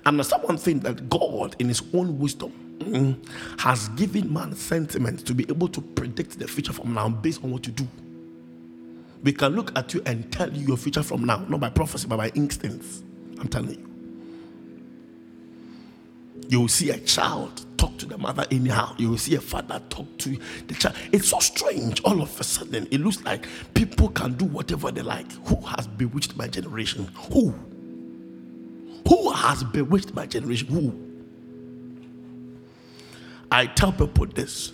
understand 0.06 0.44
one 0.44 0.58
thing 0.58 0.80
that 0.82 1.10
God, 1.10 1.56
in 1.58 1.70
His 1.70 1.82
own 1.92 2.20
wisdom, 2.20 2.54
mm, 2.78 3.60
has 3.60 3.88
given 3.90 4.32
man 4.32 4.56
sentiment 4.56 5.26
to 5.26 5.34
be 5.34 5.44
able 5.50 5.70
to 5.70 5.82
predict 5.82 6.38
the 6.38 6.48
future 6.48 6.72
from 6.72 6.94
now 6.94 7.10
based 7.10 7.44
on 7.44 7.50
what 7.50 7.66
you 7.66 7.74
do. 7.74 7.88
We 9.24 9.34
can 9.34 9.56
look 9.56 9.76
at 9.76 9.92
you 9.96 10.04
and 10.06 10.32
tell 10.32 10.54
you 10.54 10.68
your 10.68 10.78
future 10.78 11.02
from 11.02 11.24
now, 11.24 11.44
not 11.50 11.62
by 11.62 11.70
prophecy, 11.70 12.08
but 12.08 12.18
by 12.18 12.30
instincts. 12.36 13.02
I'm 13.40 13.48
telling 13.48 13.72
you 13.72 13.93
you 16.50 16.62
will 16.62 16.68
see 16.68 16.90
a 16.90 17.00
child 17.00 17.66
talk 17.78 17.98
to 17.98 18.06
the 18.06 18.18
mother 18.18 18.46
anyhow. 18.52 18.96
You 18.98 19.12
will 19.12 19.18
see 19.18 19.36
a 19.36 19.42
father 19.42 19.82
talk 19.90 20.18
to 20.20 20.38
the 20.68 20.74
child. 20.74 20.96
It's 21.12 21.30
so 21.30 21.40
strange. 21.40 22.02
All 22.04 22.22
of 22.22 22.40
a 22.40 22.44
sudden, 22.44 22.88
it 22.92 23.02
looks 23.02 23.22
like 23.24 23.46
people 23.74 24.10
can 24.10 24.34
do 24.34 24.46
whatever 24.46 24.92
they 24.92 25.02
like. 25.02 25.32
Who 25.48 25.60
has 25.62 25.88
bewitched 25.88 26.38
my 26.38 26.48
generation? 26.48 27.10
Who? 27.32 27.54
Who 29.08 29.32
has 29.32 29.64
bewitched 29.64 30.14
my 30.14 30.26
generation? 30.26 30.68
Who? 30.68 31.00
I 33.52 33.66
tell 33.68 33.92
people 33.92 34.26
this. 34.28 34.74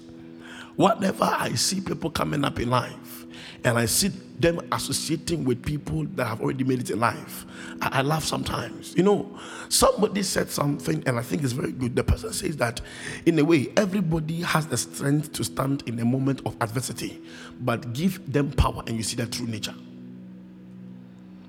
Whenever 0.76 1.26
I 1.26 1.56
see 1.56 1.82
people 1.82 2.10
coming 2.12 2.46
up 2.46 2.60
in 2.60 2.70
life 2.70 3.19
and 3.64 3.78
I 3.78 3.86
see 3.86 4.10
them 4.40 4.62
associating 4.72 5.44
with 5.44 5.64
people 5.64 6.06
that 6.16 6.26
have 6.26 6.42
already 6.42 6.64
made 6.64 6.80
it 6.80 6.90
in 6.90 7.00
life. 7.00 7.46
I, 7.82 8.00
I, 8.00 8.02
laugh 8.02 8.24
sometimes. 8.24 8.96
You 8.96 9.04
know, 9.04 9.40
somebody 9.68 10.24
said 10.24 10.50
something, 10.50 11.04
and 11.06 11.20
I 11.20 11.22
think 11.22 11.44
it's 11.44 11.52
very 11.52 11.72
good. 11.72 11.96
The 11.96 12.04
person 12.04 12.32
says 12.32 12.58
that, 12.58 12.82
in 13.26 13.38
a 13.40 13.44
way, 13.44 13.68
everybody 13.76 14.42
has 14.42 14.68
the 14.68 14.78
strength 14.78 15.34
to 15.34 15.44
stand 15.44 15.84
in 15.88 16.00
a 16.00 16.06
moment 16.06 16.42
of 16.46 16.56
adversity, 16.62 17.22
but 17.62 17.94
give 17.94 18.32
them 18.32 18.52
power, 18.52 18.84
and 18.88 18.96
you 18.96 19.04
see 19.04 19.16
their 19.16 19.28
true 19.28 19.48
nature. 19.48 19.76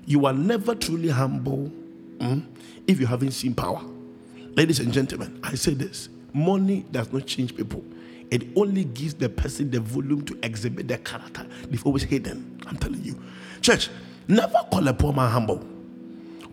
You 0.05 0.25
are 0.25 0.33
never 0.33 0.75
truly 0.75 1.09
humble 1.09 1.71
mm, 2.17 2.45
if 2.87 2.99
you 2.99 3.05
haven't 3.05 3.31
seen 3.31 3.53
power. 3.53 3.81
Ladies 4.55 4.79
and 4.79 4.91
gentlemen, 4.91 5.39
I 5.43 5.55
say 5.55 5.73
this 5.73 6.09
money 6.33 6.85
does 6.91 7.11
not 7.11 7.25
change 7.25 7.55
people 7.55 7.83
it 8.31 8.47
only 8.55 8.85
gives 8.85 9.13
the 9.13 9.27
person 9.29 9.69
the 9.69 9.81
volume 9.81 10.23
to 10.23 10.39
exhibit 10.41 10.87
their 10.87 10.99
character. 10.99 11.45
They've 11.67 11.85
always 11.85 12.03
hidden. 12.03 12.59
I'm 12.65 12.77
telling 12.77 13.03
you. 13.03 13.21
Church, 13.61 13.89
never 14.27 14.65
call 14.71 14.87
a 14.87 14.93
poor 14.93 15.11
man 15.13 15.29
humble. 15.29 15.57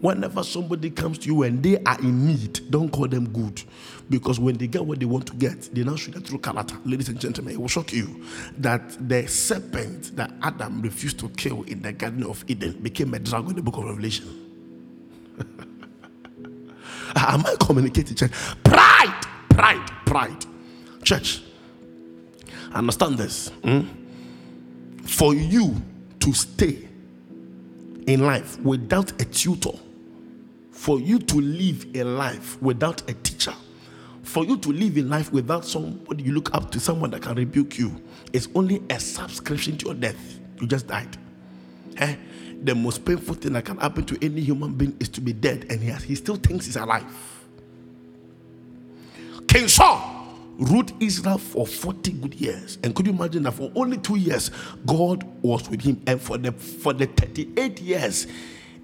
Whenever 0.01 0.43
somebody 0.45 0.91
comes 0.91 1.19
to 1.19 1.27
you 1.27 1.43
and 1.43 1.63
they 1.63 1.83
are 1.83 1.99
in 2.01 2.27
need, 2.27 2.71
don't 2.71 2.91
call 2.91 3.09
them 3.09 3.29
good. 3.33 3.63
Because 4.11 4.39
when 4.39 4.57
they 4.57 4.67
get 4.67 4.85
what 4.85 5.01
they 5.01 5.07
want 5.07 5.27
to 5.27 5.35
get, 5.35 5.75
they 5.75 5.83
now 5.83 5.97
show 5.97 6.13
their 6.13 6.21
true 6.21 6.39
character. 6.39 6.77
Ladies 6.85 7.09
and 7.09 7.19
gentlemen, 7.21 7.55
it 7.55 7.61
will 7.61 7.69
shock 7.69 7.93
you 7.93 8.25
that 8.59 9.09
the 9.09 9.27
serpent 9.27 10.15
that 10.17 10.33
Adam 10.43 10.83
refused 10.83 11.19
to 11.21 11.29
kill 11.31 11.63
in 11.65 11.83
the 11.83 11.93
Garden 11.93 12.25
of 12.25 12.45
Eden 12.49 12.73
became 12.81 13.15
a 13.15 13.19
dragon 13.19 13.51
in 13.51 13.57
the 13.57 13.63
book 13.63 13.77
of 13.79 13.85
Revelation. 13.85 14.27
Am 17.17 17.45
I 17.45 17.57
communicating, 17.61 18.17
church? 18.17 18.33
Pride, 18.63 19.21
pride, 19.51 19.87
pride. 20.07 20.45
Church, 21.03 21.43
Understand 22.73 23.19
this. 23.19 23.49
Hmm? 23.65 23.83
For 25.05 25.35
you 25.35 25.81
to 26.21 26.33
stay 26.33 26.89
in 28.07 28.25
life 28.25 28.59
without 28.61 29.11
a 29.21 29.25
tutor, 29.25 29.77
for 30.71 31.01
you 31.01 31.19
to 31.19 31.41
live 31.41 31.87
a 31.95 32.05
life 32.05 32.61
without 32.63 33.09
a 33.09 33.15
teacher, 33.15 33.55
for 34.23 34.45
you 34.45 34.57
to 34.59 34.71
live 34.71 34.99
in 34.99 35.09
life 35.09 35.33
without 35.33 35.65
somebody 35.65 36.25
you 36.25 36.33
look 36.33 36.55
up 36.55 36.71
to, 36.73 36.81
someone 36.81 37.11
that 37.11 37.23
can 37.23 37.35
rebuke 37.35 37.79
you, 37.79 38.03
is 38.33 38.49
only 38.55 38.83
a 38.91 39.01
subscription 39.01 39.77
to 39.79 39.87
your 39.87 39.95
death. 39.95 40.39
You 40.61 40.67
just 40.67 40.87
died. 40.87 41.17
Eh? 41.97 42.17
the 42.63 42.75
most 42.75 43.05
painful 43.05 43.35
thing 43.35 43.53
that 43.53 43.65
can 43.65 43.77
happen 43.79 44.05
to 44.05 44.19
any 44.25 44.41
human 44.41 44.75
being 44.75 44.97
is 45.01 45.09
to 45.11 45.21
be 45.21 45.33
dead, 45.33 45.67
and 45.71 45.81
he, 45.81 45.89
has, 45.91 46.03
he 46.03 46.15
still 46.15 46.37
thinks 46.37 46.67
he's 46.67 46.77
alive. 46.77 47.05
King 49.47 49.69
Saul 49.69 50.18
ruled 50.59 50.93
Israel 51.00 51.38
for 51.38 51.67
40 51.67 52.12
good 52.12 52.35
years. 52.35 52.79
And 52.83 52.95
could 52.95 53.07
you 53.07 53.12
imagine 53.12 53.45
that 53.45 53.53
for 53.53 53.71
only 53.75 53.97
two 53.97 54.17
years, 54.17 54.50
God 54.87 55.25
was 55.43 55.69
with 55.71 55.83
him, 55.83 56.03
and 56.07 56.21
for 56.21 56.37
the 56.37 56.53
for 56.53 56.93
the 56.93 57.07
38 57.07 57.81
years, 57.81 58.27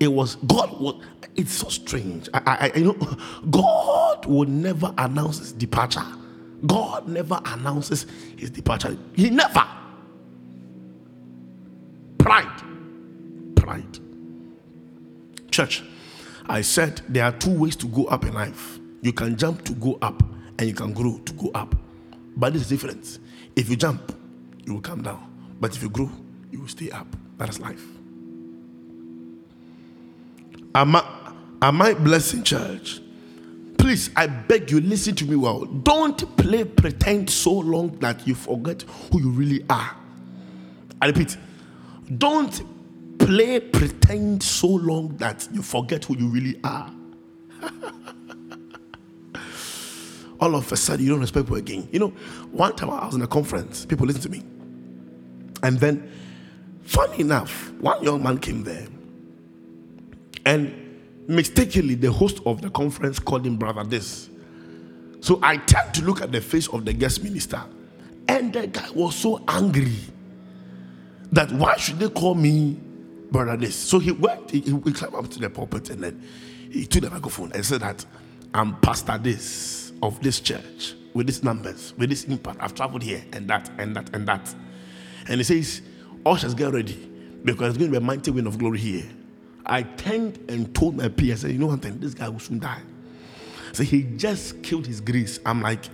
it 0.00 0.08
was 0.08 0.36
God 0.36 0.80
was 0.80 1.02
it's 1.36 1.52
so 1.52 1.68
strange. 1.68 2.28
I, 2.32 2.70
I 2.74 2.78
you 2.78 2.84
know, 2.84 3.16
God 3.50 4.26
would 4.26 4.48
never 4.48 4.94
announce 4.96 5.38
his 5.38 5.52
departure. 5.52 6.04
God 6.66 7.08
never 7.08 7.40
announces 7.44 8.06
his 8.38 8.50
departure. 8.50 8.96
He 9.14 9.30
never. 9.30 9.66
Pride. 12.18 12.62
Pride. 13.56 13.98
Church, 15.50 15.82
I 16.46 16.62
said 16.62 17.02
there 17.08 17.24
are 17.24 17.32
two 17.32 17.58
ways 17.58 17.76
to 17.76 17.86
go 17.86 18.04
up 18.06 18.24
in 18.24 18.32
life. 18.32 18.78
You 19.02 19.12
can 19.12 19.36
jump 19.36 19.64
to 19.66 19.72
go 19.74 19.98
up, 20.00 20.22
and 20.64 20.70
you 20.70 20.74
can 20.74 20.94
grow 20.94 21.18
to 21.18 21.32
go 21.34 21.50
up. 21.54 21.74
But 22.36 22.54
this 22.54 22.62
is 22.62 22.68
different. 22.68 23.18
If 23.54 23.68
you 23.68 23.76
jump, 23.76 24.16
you 24.64 24.74
will 24.74 24.80
come 24.80 25.02
down. 25.02 25.30
But 25.60 25.76
if 25.76 25.82
you 25.82 25.90
grow, 25.90 26.10
you 26.50 26.60
will 26.60 26.68
stay 26.68 26.90
up. 26.90 27.06
That 27.36 27.50
is 27.50 27.60
life. 27.60 27.84
Am 30.74 30.96
I, 30.96 31.32
am 31.60 31.82
I 31.82 31.94
blessing 31.94 32.42
church? 32.42 33.00
Please, 33.76 34.08
I 34.16 34.26
beg 34.26 34.70
you, 34.70 34.80
listen 34.80 35.14
to 35.16 35.26
me 35.26 35.36
well. 35.36 35.66
Don't 35.66 36.36
play 36.38 36.64
pretend 36.64 37.28
so 37.28 37.52
long 37.52 37.98
that 37.98 38.26
you 38.26 38.34
forget 38.34 38.82
who 38.82 39.20
you 39.20 39.30
really 39.30 39.64
are. 39.68 39.94
I 41.02 41.08
repeat, 41.08 41.36
don't 42.16 43.18
play 43.18 43.60
pretend 43.60 44.42
so 44.42 44.68
long 44.68 45.16
that 45.18 45.46
you 45.52 45.62
forget 45.62 46.06
who 46.06 46.16
you 46.16 46.28
really 46.28 46.58
are. 46.64 46.90
All 50.40 50.54
of 50.54 50.70
a 50.72 50.76
sudden, 50.76 51.04
you 51.04 51.12
don't 51.12 51.20
respect 51.20 51.46
people 51.46 51.56
again. 51.56 51.88
You 51.92 52.00
know, 52.00 52.08
one 52.50 52.74
time 52.76 52.90
I 52.90 53.06
was 53.06 53.14
in 53.14 53.22
a 53.22 53.26
conference, 53.26 53.86
people 53.86 54.06
listen 54.06 54.22
to 54.22 54.28
me. 54.28 54.42
And 55.62 55.78
then, 55.78 56.10
funny 56.82 57.20
enough, 57.20 57.72
one 57.74 58.02
young 58.02 58.22
man 58.22 58.38
came 58.38 58.64
there 58.64 58.86
and 60.46 60.74
mistakenly, 61.26 61.94
the 61.94 62.12
host 62.12 62.40
of 62.46 62.60
the 62.60 62.70
conference 62.70 63.18
called 63.18 63.46
him 63.46 63.56
brother 63.56 63.84
this. 63.84 64.28
So 65.20 65.40
I 65.42 65.56
turned 65.56 65.94
to 65.94 66.04
look 66.04 66.20
at 66.20 66.32
the 66.32 66.40
face 66.40 66.68
of 66.68 66.84
the 66.84 66.92
guest 66.92 67.22
minister, 67.22 67.62
and 68.28 68.52
the 68.52 68.66
guy 68.66 68.90
was 68.90 69.14
so 69.14 69.42
angry 69.48 69.96
that 71.32 71.50
why 71.52 71.76
should 71.76 71.98
they 71.98 72.08
call 72.08 72.34
me 72.34 72.78
brother 73.30 73.56
this? 73.56 73.74
So 73.74 73.98
he 73.98 74.12
went, 74.12 74.50
he, 74.50 74.60
he 74.60 74.92
climbed 74.92 75.14
up 75.14 75.28
to 75.30 75.38
the 75.38 75.50
pulpit 75.50 75.90
and 75.90 76.04
then 76.04 76.22
he 76.70 76.86
took 76.86 77.02
the 77.02 77.10
microphone 77.10 77.52
and 77.52 77.64
said 77.64 77.80
that 77.80 78.04
I'm 78.52 78.76
pastor 78.80 79.18
this 79.18 79.83
of 80.02 80.20
this 80.22 80.40
church 80.40 80.94
with 81.14 81.26
these 81.26 81.42
numbers, 81.42 81.94
with 81.96 82.10
this 82.10 82.24
impact. 82.24 82.58
I've 82.60 82.74
traveled 82.74 83.02
here 83.02 83.24
and 83.32 83.48
that 83.48 83.70
and 83.78 83.94
that 83.96 84.14
and 84.14 84.26
that. 84.28 84.54
And 85.28 85.38
he 85.38 85.44
says, 85.44 85.82
Ushers, 86.26 86.54
get 86.54 86.72
ready 86.72 87.10
because 87.44 87.70
it's 87.70 87.78
going 87.78 87.92
to 87.92 87.98
be 87.98 88.02
a 88.02 88.06
mighty 88.06 88.30
wind 88.30 88.46
of 88.46 88.58
glory 88.58 88.78
here. 88.78 89.04
I 89.66 89.82
turned 89.82 90.38
and 90.48 90.74
told 90.74 90.96
my 90.96 91.08
peers, 91.08 91.44
I 91.44 91.48
said, 91.48 91.52
you 91.52 91.58
know 91.58 91.66
one 91.68 91.78
thing, 91.78 91.98
this 91.98 92.14
guy 92.14 92.28
will 92.28 92.38
soon 92.38 92.58
die. 92.58 92.80
So 93.72 93.82
he 93.82 94.02
just 94.02 94.62
killed 94.62 94.86
his 94.86 95.00
grace. 95.00 95.40
I'm 95.44 95.62
like, 95.62 95.88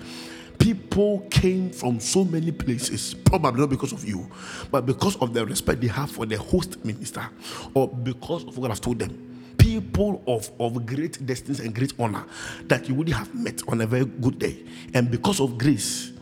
people 0.58 1.20
came 1.30 1.70
from 1.70 1.98
so 2.00 2.24
many 2.24 2.52
places, 2.52 3.14
probably 3.14 3.60
not 3.60 3.70
because 3.70 3.92
of 3.92 4.04
you, 4.04 4.30
but 4.70 4.86
because 4.86 5.16
of 5.16 5.32
the 5.32 5.46
respect 5.46 5.80
they 5.80 5.88
have 5.88 6.10
for 6.10 6.26
the 6.26 6.36
host 6.36 6.84
minister, 6.84 7.28
or 7.74 7.88
because 7.88 8.44
of 8.44 8.58
what 8.58 8.70
I've 8.70 8.80
told 8.80 8.98
them. 8.98 9.29
People 9.60 10.22
of, 10.26 10.50
of 10.58 10.86
great 10.86 11.24
destiny 11.24 11.58
and 11.66 11.74
great 11.74 11.92
honor 11.98 12.24
that 12.64 12.88
you 12.88 12.94
would 12.94 13.08
have 13.10 13.32
met 13.34 13.62
on 13.68 13.80
a 13.82 13.86
very 13.86 14.06
good 14.06 14.38
day. 14.38 14.64
And 14.94 15.10
because 15.10 15.38
of 15.38 15.58
grace, 15.58 16.12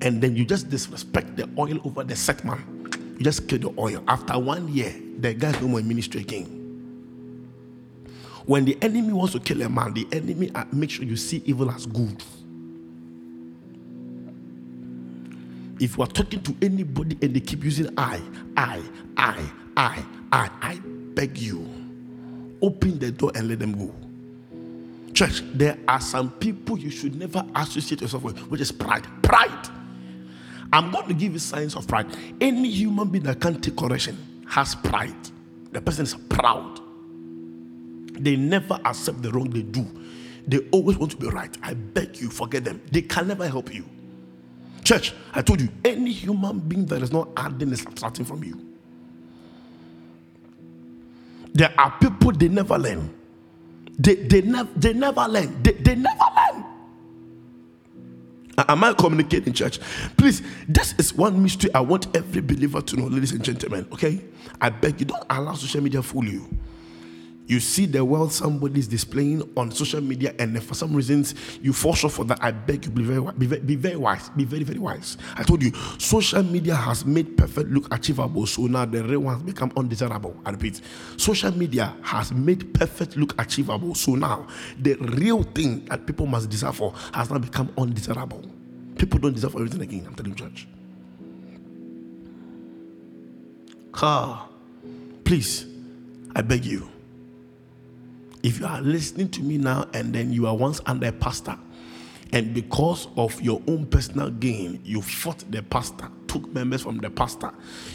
and 0.00 0.20
then 0.22 0.34
you 0.36 0.44
just 0.44 0.68
disrespect 0.70 1.36
the 1.36 1.48
oil 1.58 1.78
over 1.84 2.04
the 2.04 2.16
set 2.16 2.44
man. 2.44 2.64
You 3.18 3.24
just 3.24 3.48
kill 3.48 3.58
the 3.58 3.74
oil. 3.80 4.02
After 4.08 4.38
one 4.38 4.68
year, 4.72 4.94
the 5.18 5.34
guy 5.34 5.52
no 5.60 5.68
more 5.68 5.82
ministry 5.82 6.20
again. 6.22 6.56
When 8.46 8.64
the 8.64 8.78
enemy 8.80 9.12
wants 9.12 9.32
to 9.32 9.40
kill 9.40 9.62
a 9.62 9.68
man, 9.68 9.92
the 9.94 10.06
enemy 10.12 10.50
uh, 10.54 10.64
make 10.72 10.90
sure 10.90 11.04
you 11.04 11.16
see 11.16 11.42
evil 11.44 11.70
as 11.70 11.86
good. 11.86 12.22
If 15.80 15.96
you 15.96 16.04
are 16.04 16.08
talking 16.08 16.42
to 16.42 16.56
anybody 16.62 17.18
and 17.20 17.34
they 17.34 17.40
keep 17.40 17.64
using 17.64 17.92
I, 17.98 18.22
I, 18.56 18.82
I, 19.16 19.50
I, 19.76 20.04
I, 20.32 20.50
I 20.62 20.80
beg 20.84 21.36
you, 21.36 21.68
open 22.62 22.98
the 22.98 23.10
door 23.10 23.32
and 23.34 23.48
let 23.48 23.58
them 23.58 23.72
go. 23.72 23.94
Church, 25.12 25.42
there 25.54 25.78
are 25.88 26.00
some 26.00 26.30
people 26.30 26.78
you 26.78 26.90
should 26.90 27.16
never 27.16 27.44
associate 27.54 28.02
yourself 28.02 28.22
with, 28.22 28.38
which 28.50 28.60
is 28.60 28.70
pride. 28.70 29.06
Pride. 29.22 29.68
I'm 30.72 30.90
going 30.90 31.08
to 31.08 31.14
give 31.14 31.32
you 31.32 31.38
signs 31.38 31.74
of 31.74 31.86
pride. 31.86 32.06
Any 32.40 32.70
human 32.70 33.08
being 33.08 33.24
that 33.24 33.40
can't 33.40 33.62
take 33.62 33.76
correction 33.76 34.44
has 34.48 34.74
pride. 34.74 35.14
The 35.72 35.80
person 35.80 36.04
is 36.04 36.14
proud. 36.14 36.80
They 38.18 38.36
never 38.36 38.78
accept 38.84 39.22
the 39.22 39.30
wrong 39.30 39.50
they 39.50 39.62
do. 39.62 39.86
They 40.46 40.58
always 40.70 40.96
want 40.96 41.12
to 41.12 41.16
be 41.16 41.28
right. 41.28 41.56
I 41.62 41.74
beg 41.74 42.20
you, 42.20 42.30
forget 42.30 42.64
them. 42.64 42.82
They 42.90 43.02
can 43.02 43.28
never 43.28 43.48
help 43.48 43.74
you. 43.74 43.84
Church, 44.84 45.12
I 45.34 45.42
told 45.42 45.60
you, 45.60 45.68
any 45.84 46.12
human 46.12 46.60
being 46.60 46.86
that 46.86 47.02
is 47.02 47.12
not 47.12 47.28
adding 47.36 47.70
is 47.72 47.80
subtracting 47.82 48.24
from 48.24 48.44
you. 48.44 48.65
There 51.56 51.72
are 51.78 51.90
people 51.98 52.32
they 52.32 52.48
never 52.48 52.76
learn. 52.76 53.14
They, 53.98 54.14
they, 54.14 54.42
never 54.42 54.68
they 54.76 54.92
never 54.92 55.26
learn. 55.26 55.62
They, 55.62 55.72
they 55.72 55.94
never 55.94 56.24
learn. 56.36 56.64
Am 58.68 58.84
I 58.84 58.92
communicating, 58.92 59.54
church? 59.54 59.80
Please, 60.18 60.42
this 60.68 60.94
is 60.98 61.14
one 61.14 61.42
mystery 61.42 61.70
I 61.74 61.80
want 61.80 62.14
every 62.14 62.42
believer 62.42 62.82
to 62.82 62.96
know, 62.96 63.06
ladies 63.06 63.32
and 63.32 63.42
gentlemen. 63.42 63.86
Okay? 63.90 64.22
I 64.60 64.68
beg 64.68 65.00
you, 65.00 65.06
don't 65.06 65.24
allow 65.30 65.54
social 65.54 65.80
media 65.80 66.02
fool 66.02 66.26
you 66.26 66.46
you 67.46 67.60
see 67.60 67.86
the 67.86 68.04
wealth 68.04 68.32
somebody 68.32 68.80
is 68.80 68.88
displaying 68.88 69.48
on 69.56 69.70
social 69.70 70.00
media, 70.00 70.34
and 70.38 70.60
for 70.62 70.74
some 70.74 70.94
reasons 70.94 71.34
you 71.62 71.72
fall 71.72 71.94
short 71.94 72.12
for 72.12 72.24
that, 72.24 72.42
I 72.42 72.50
beg 72.50 72.84
you, 72.84 72.90
be 72.90 73.04
very, 73.04 73.20
be 73.38 73.46
very, 73.46 73.60
be 73.62 73.76
very 73.76 73.96
wise. 73.96 74.28
Be 74.30 74.44
very, 74.44 74.64
very 74.64 74.78
wise. 74.78 75.16
I 75.36 75.44
told 75.44 75.62
you, 75.62 75.72
social 75.98 76.42
media 76.42 76.74
has 76.74 77.04
made 77.04 77.36
perfect 77.36 77.70
look 77.70 77.92
achievable, 77.94 78.46
so 78.46 78.62
now 78.62 78.84
the 78.84 79.02
real 79.04 79.20
ones 79.20 79.42
become 79.42 79.72
undesirable. 79.76 80.36
I 80.44 80.50
repeat, 80.50 80.80
social 81.16 81.56
media 81.56 81.94
has 82.02 82.32
made 82.32 82.74
perfect 82.74 83.16
look 83.16 83.40
achievable, 83.40 83.94
so 83.94 84.16
now 84.16 84.46
the 84.80 84.94
real 84.94 85.42
thing 85.42 85.84
that 85.86 86.06
people 86.06 86.26
must 86.26 86.50
desire 86.50 86.72
for 86.72 86.94
has 87.14 87.30
now 87.30 87.38
become 87.38 87.72
undesirable. 87.78 88.44
People 88.98 89.20
don't 89.20 89.34
deserve 89.34 89.54
everything 89.54 89.82
again. 89.82 90.04
I'm 90.06 90.14
telling 90.14 90.32
you, 90.32 90.36
church. 90.36 90.66
Ah, 93.94 94.48
please, 95.24 95.66
I 96.34 96.42
beg 96.42 96.64
you 96.64 96.90
if 98.42 98.60
you 98.60 98.66
are 98.66 98.80
listening 98.80 99.28
to 99.30 99.42
me 99.42 99.58
now 99.58 99.86
and 99.94 100.14
then 100.14 100.32
you 100.32 100.46
are 100.46 100.56
once 100.56 100.80
under 100.86 101.08
a 101.08 101.12
pastor, 101.12 101.56
and 102.32 102.52
because 102.52 103.08
of 103.16 103.40
your 103.40 103.62
own 103.68 103.86
personal 103.86 104.30
gain, 104.30 104.80
you 104.84 105.00
fought 105.00 105.44
the 105.50 105.62
pastor, 105.62 106.08
took 106.26 106.46
members 106.52 106.82
from 106.82 106.98
the 106.98 107.08
pastor, 107.08 107.52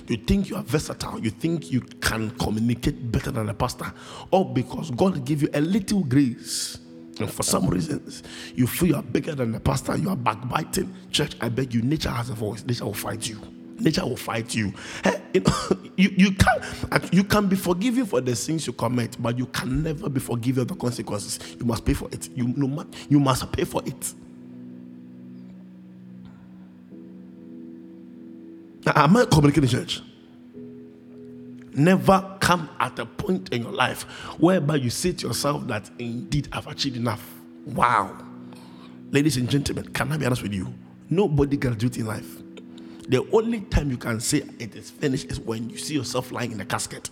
you 0.07 0.17
think 0.17 0.49
you 0.49 0.55
are 0.55 0.63
versatile, 0.63 1.19
you 1.19 1.29
think 1.29 1.71
you 1.71 1.81
can 1.81 2.31
communicate 2.31 3.11
better 3.11 3.31
than 3.31 3.47
the 3.47 3.53
pastor, 3.53 3.91
or 4.31 4.51
because 4.53 4.91
God 4.91 5.25
gave 5.25 5.41
you 5.41 5.49
a 5.53 5.61
little 5.61 6.03
grace. 6.03 6.77
And 7.19 7.31
for 7.31 7.43
some 7.43 7.67
reasons, 7.67 8.23
you 8.55 8.65
feel 8.67 8.89
you 8.89 8.95
are 8.95 9.03
bigger 9.03 9.35
than 9.35 9.51
the 9.51 9.59
pastor, 9.59 9.97
you 9.97 10.09
are 10.09 10.15
backbiting. 10.15 10.91
Church, 11.11 11.35
I 11.41 11.49
beg 11.49 11.73
you, 11.73 11.81
nature 11.81 12.09
has 12.09 12.29
a 12.29 12.33
voice, 12.33 12.63
nature 12.65 12.85
will 12.85 12.93
fight 12.93 13.27
you 13.27 13.39
nature 13.83 14.05
will 14.05 14.17
fight 14.17 14.53
you. 14.55 14.73
Eh, 15.03 15.19
you, 15.97 16.09
you, 16.17 16.31
can, 16.31 16.61
you 17.11 17.23
can 17.23 17.47
be 17.47 17.55
forgiven 17.55 18.05
for 18.05 18.21
the 18.21 18.35
sins 18.35 18.67
you 18.67 18.73
commit, 18.73 19.21
but 19.21 19.37
you 19.37 19.45
can 19.47 19.83
never 19.83 20.09
be 20.09 20.19
forgiven 20.19 20.61
of 20.61 20.67
the 20.67 20.75
consequences. 20.75 21.39
You 21.59 21.65
must 21.65 21.85
pay 21.85 21.93
for 21.93 22.09
it. 22.11 22.29
You, 22.35 22.47
no, 22.47 22.85
you 23.09 23.19
must 23.19 23.51
pay 23.51 23.63
for 23.63 23.81
it. 23.85 24.13
Am 28.87 29.15
I 29.15 29.25
communicating, 29.25 29.69
church? 29.69 30.01
Never 31.73 32.37
come 32.39 32.69
at 32.79 32.99
a 32.99 33.05
point 33.05 33.53
in 33.53 33.63
your 33.63 33.71
life 33.71 34.03
whereby 34.39 34.75
you 34.75 34.89
say 34.89 35.13
to 35.13 35.27
yourself 35.27 35.65
that 35.67 35.89
indeed 35.99 36.49
I've 36.51 36.67
achieved 36.67 36.97
enough. 36.97 37.25
Wow. 37.65 38.17
Ladies 39.11 39.37
and 39.37 39.49
gentlemen, 39.49 39.87
can 39.93 40.11
I 40.11 40.17
be 40.17 40.25
honest 40.25 40.41
with 40.41 40.53
you? 40.53 40.73
Nobody 41.09 41.57
graduates 41.57 41.97
in 41.97 42.07
life. 42.07 42.40
The 43.11 43.27
only 43.33 43.59
time 43.59 43.91
you 43.91 43.97
can 43.97 44.21
say 44.21 44.41
it 44.57 44.73
is 44.73 44.89
finished 44.89 45.29
is 45.29 45.37
when 45.37 45.69
you 45.69 45.77
see 45.77 45.95
yourself 45.95 46.31
lying 46.31 46.53
in 46.53 46.61
a 46.61 46.65
casket. 46.65 47.09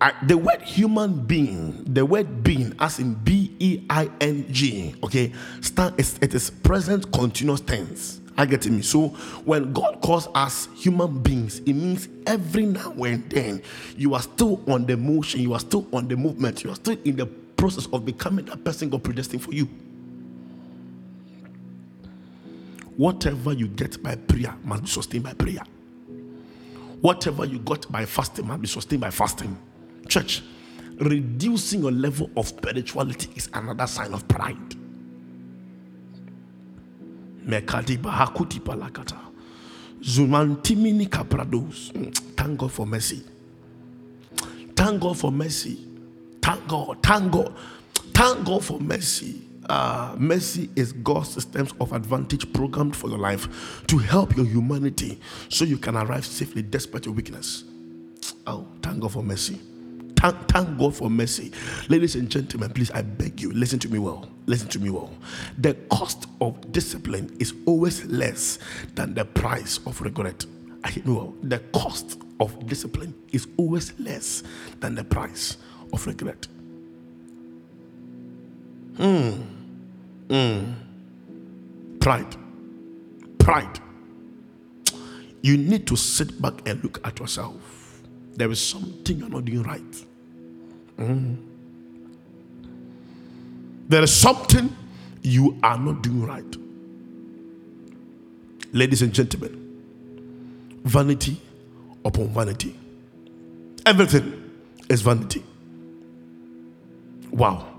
Uh, 0.00 0.10
the 0.24 0.36
word 0.36 0.60
human 0.60 1.24
being, 1.24 1.84
the 1.84 2.04
word 2.04 2.42
being, 2.42 2.74
as 2.80 2.98
in 2.98 3.14
B 3.14 3.54
E 3.60 3.84
I 3.88 4.10
N 4.20 4.52
G, 4.52 4.96
okay, 5.04 5.32
stand, 5.60 5.94
it 6.00 6.34
is 6.34 6.50
present 6.50 7.12
continuous 7.12 7.60
tense. 7.60 8.20
I 8.36 8.44
get 8.46 8.66
me. 8.66 8.82
So 8.82 9.10
when 9.44 9.72
God 9.72 10.00
calls 10.00 10.26
us 10.34 10.66
human 10.74 11.22
beings, 11.22 11.60
it 11.60 11.74
means 11.74 12.08
every 12.26 12.66
now 12.66 12.92
and 13.04 13.30
then 13.30 13.62
you 13.96 14.14
are 14.14 14.22
still 14.22 14.60
on 14.68 14.84
the 14.84 14.96
motion, 14.96 15.40
you 15.40 15.54
are 15.54 15.60
still 15.60 15.86
on 15.92 16.08
the 16.08 16.16
movement, 16.16 16.64
you 16.64 16.70
are 16.70 16.76
still 16.76 16.98
in 17.04 17.14
the 17.14 17.26
process 17.26 17.86
of 17.92 18.04
becoming 18.04 18.46
that 18.46 18.64
person 18.64 18.88
God 18.88 19.04
predestined 19.04 19.44
for 19.44 19.52
you. 19.52 19.68
Whatever 22.98 23.52
you 23.52 23.68
get 23.68 24.02
by 24.02 24.16
prayer 24.16 24.52
must 24.64 24.82
be 24.82 24.88
sustained 24.88 25.22
by 25.22 25.32
prayer. 25.32 25.62
Whatever 27.00 27.44
you 27.44 27.60
got 27.60 27.90
by 27.92 28.04
fasting 28.04 28.48
must 28.48 28.60
be 28.60 28.66
sustained 28.66 29.00
by 29.00 29.10
fasting. 29.10 29.56
Church, 30.08 30.42
reducing 30.98 31.82
your 31.82 31.92
level 31.92 32.28
of 32.36 32.48
spirituality 32.48 33.30
is 33.36 33.48
another 33.54 33.86
sign 33.86 34.12
of 34.12 34.26
pride. 34.26 34.74
Thank 42.36 42.58
God 42.58 42.72
for 42.72 42.84
mercy. 42.84 43.22
Thank 44.74 45.00
God 45.00 45.16
for 45.16 45.30
mercy. 45.30 45.86
Thank 46.42 46.66
God. 46.66 46.98
Thank 47.00 47.30
God. 47.30 47.54
Thank 48.12 48.44
God 48.44 48.64
for 48.64 48.80
mercy. 48.80 49.47
Uh, 49.68 50.14
mercy 50.18 50.70
is 50.76 50.92
God's 50.92 51.28
systems 51.28 51.72
of 51.80 51.92
advantage 51.92 52.50
programmed 52.52 52.96
for 52.96 53.08
your 53.08 53.18
life 53.18 53.84
to 53.86 53.98
help 53.98 54.36
your 54.36 54.46
humanity 54.46 55.20
so 55.48 55.64
you 55.64 55.76
can 55.76 55.96
arrive 55.96 56.24
safely 56.24 56.62
despite 56.62 57.04
your 57.04 57.14
weakness. 57.14 57.64
Oh, 58.46 58.66
thank 58.82 59.00
God 59.00 59.12
for 59.12 59.22
mercy. 59.22 59.60
Thank, 60.16 60.48
thank 60.48 60.78
God 60.78 60.96
for 60.96 61.10
mercy. 61.10 61.52
Ladies 61.88 62.16
and 62.16 62.30
gentlemen, 62.30 62.70
please, 62.70 62.90
I 62.90 63.02
beg 63.02 63.40
you, 63.40 63.52
listen 63.52 63.78
to 63.80 63.88
me 63.88 63.98
well. 63.98 64.28
Listen 64.46 64.68
to 64.68 64.78
me 64.78 64.88
well. 64.88 65.12
The 65.58 65.74
cost 65.90 66.26
of 66.40 66.72
discipline 66.72 67.36
is 67.38 67.52
always 67.66 68.04
less 68.06 68.58
than 68.94 69.12
the 69.12 69.26
price 69.26 69.78
of 69.86 70.00
regret. 70.00 70.46
I 70.82 70.90
hear 70.90 71.02
well. 71.06 71.34
The 71.42 71.58
cost 71.72 72.18
of 72.40 72.66
discipline 72.66 73.14
is 73.32 73.46
always 73.58 73.98
less 74.00 74.42
than 74.80 74.94
the 74.94 75.04
price 75.04 75.58
of 75.92 76.06
regret. 76.06 76.46
Mm. 78.94 79.57
Mm. 80.28 80.74
Pride. 82.00 82.36
Pride. 83.38 83.80
You 85.42 85.56
need 85.56 85.86
to 85.86 85.96
sit 85.96 86.40
back 86.40 86.66
and 86.66 86.82
look 86.82 87.00
at 87.04 87.18
yourself. 87.18 88.02
There 88.34 88.50
is 88.50 88.60
something 88.60 89.18
you're 89.18 89.28
not 89.28 89.44
doing 89.44 89.62
right. 89.62 90.04
Mm. 90.98 91.36
There 93.88 94.02
is 94.02 94.14
something 94.14 94.74
you 95.22 95.58
are 95.62 95.78
not 95.78 96.02
doing 96.02 96.26
right. 96.26 96.56
Ladies 98.72 99.00
and 99.00 99.12
gentlemen, 99.12 99.80
vanity 100.84 101.40
upon 102.04 102.28
vanity. 102.28 102.76
Everything 103.86 104.50
is 104.90 105.00
vanity. 105.00 105.42
Wow. 107.30 107.77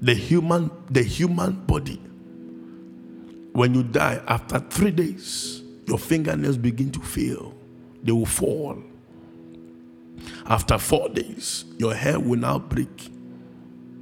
The 0.00 0.14
human, 0.14 0.70
the 0.90 1.02
human 1.02 1.52
body, 1.66 2.00
when 3.52 3.74
you 3.74 3.82
die 3.82 4.22
after 4.28 4.60
three 4.60 4.92
days, 4.92 5.62
your 5.86 5.98
fingernails 5.98 6.56
begin 6.56 6.90
to 6.92 7.00
fail. 7.00 7.54
They 8.02 8.12
will 8.12 8.26
fall. 8.26 8.82
After 10.46 10.78
four 10.78 11.08
days, 11.08 11.64
your 11.78 11.94
hair 11.94 12.20
will 12.20 12.38
now 12.38 12.58
break. 12.58 12.96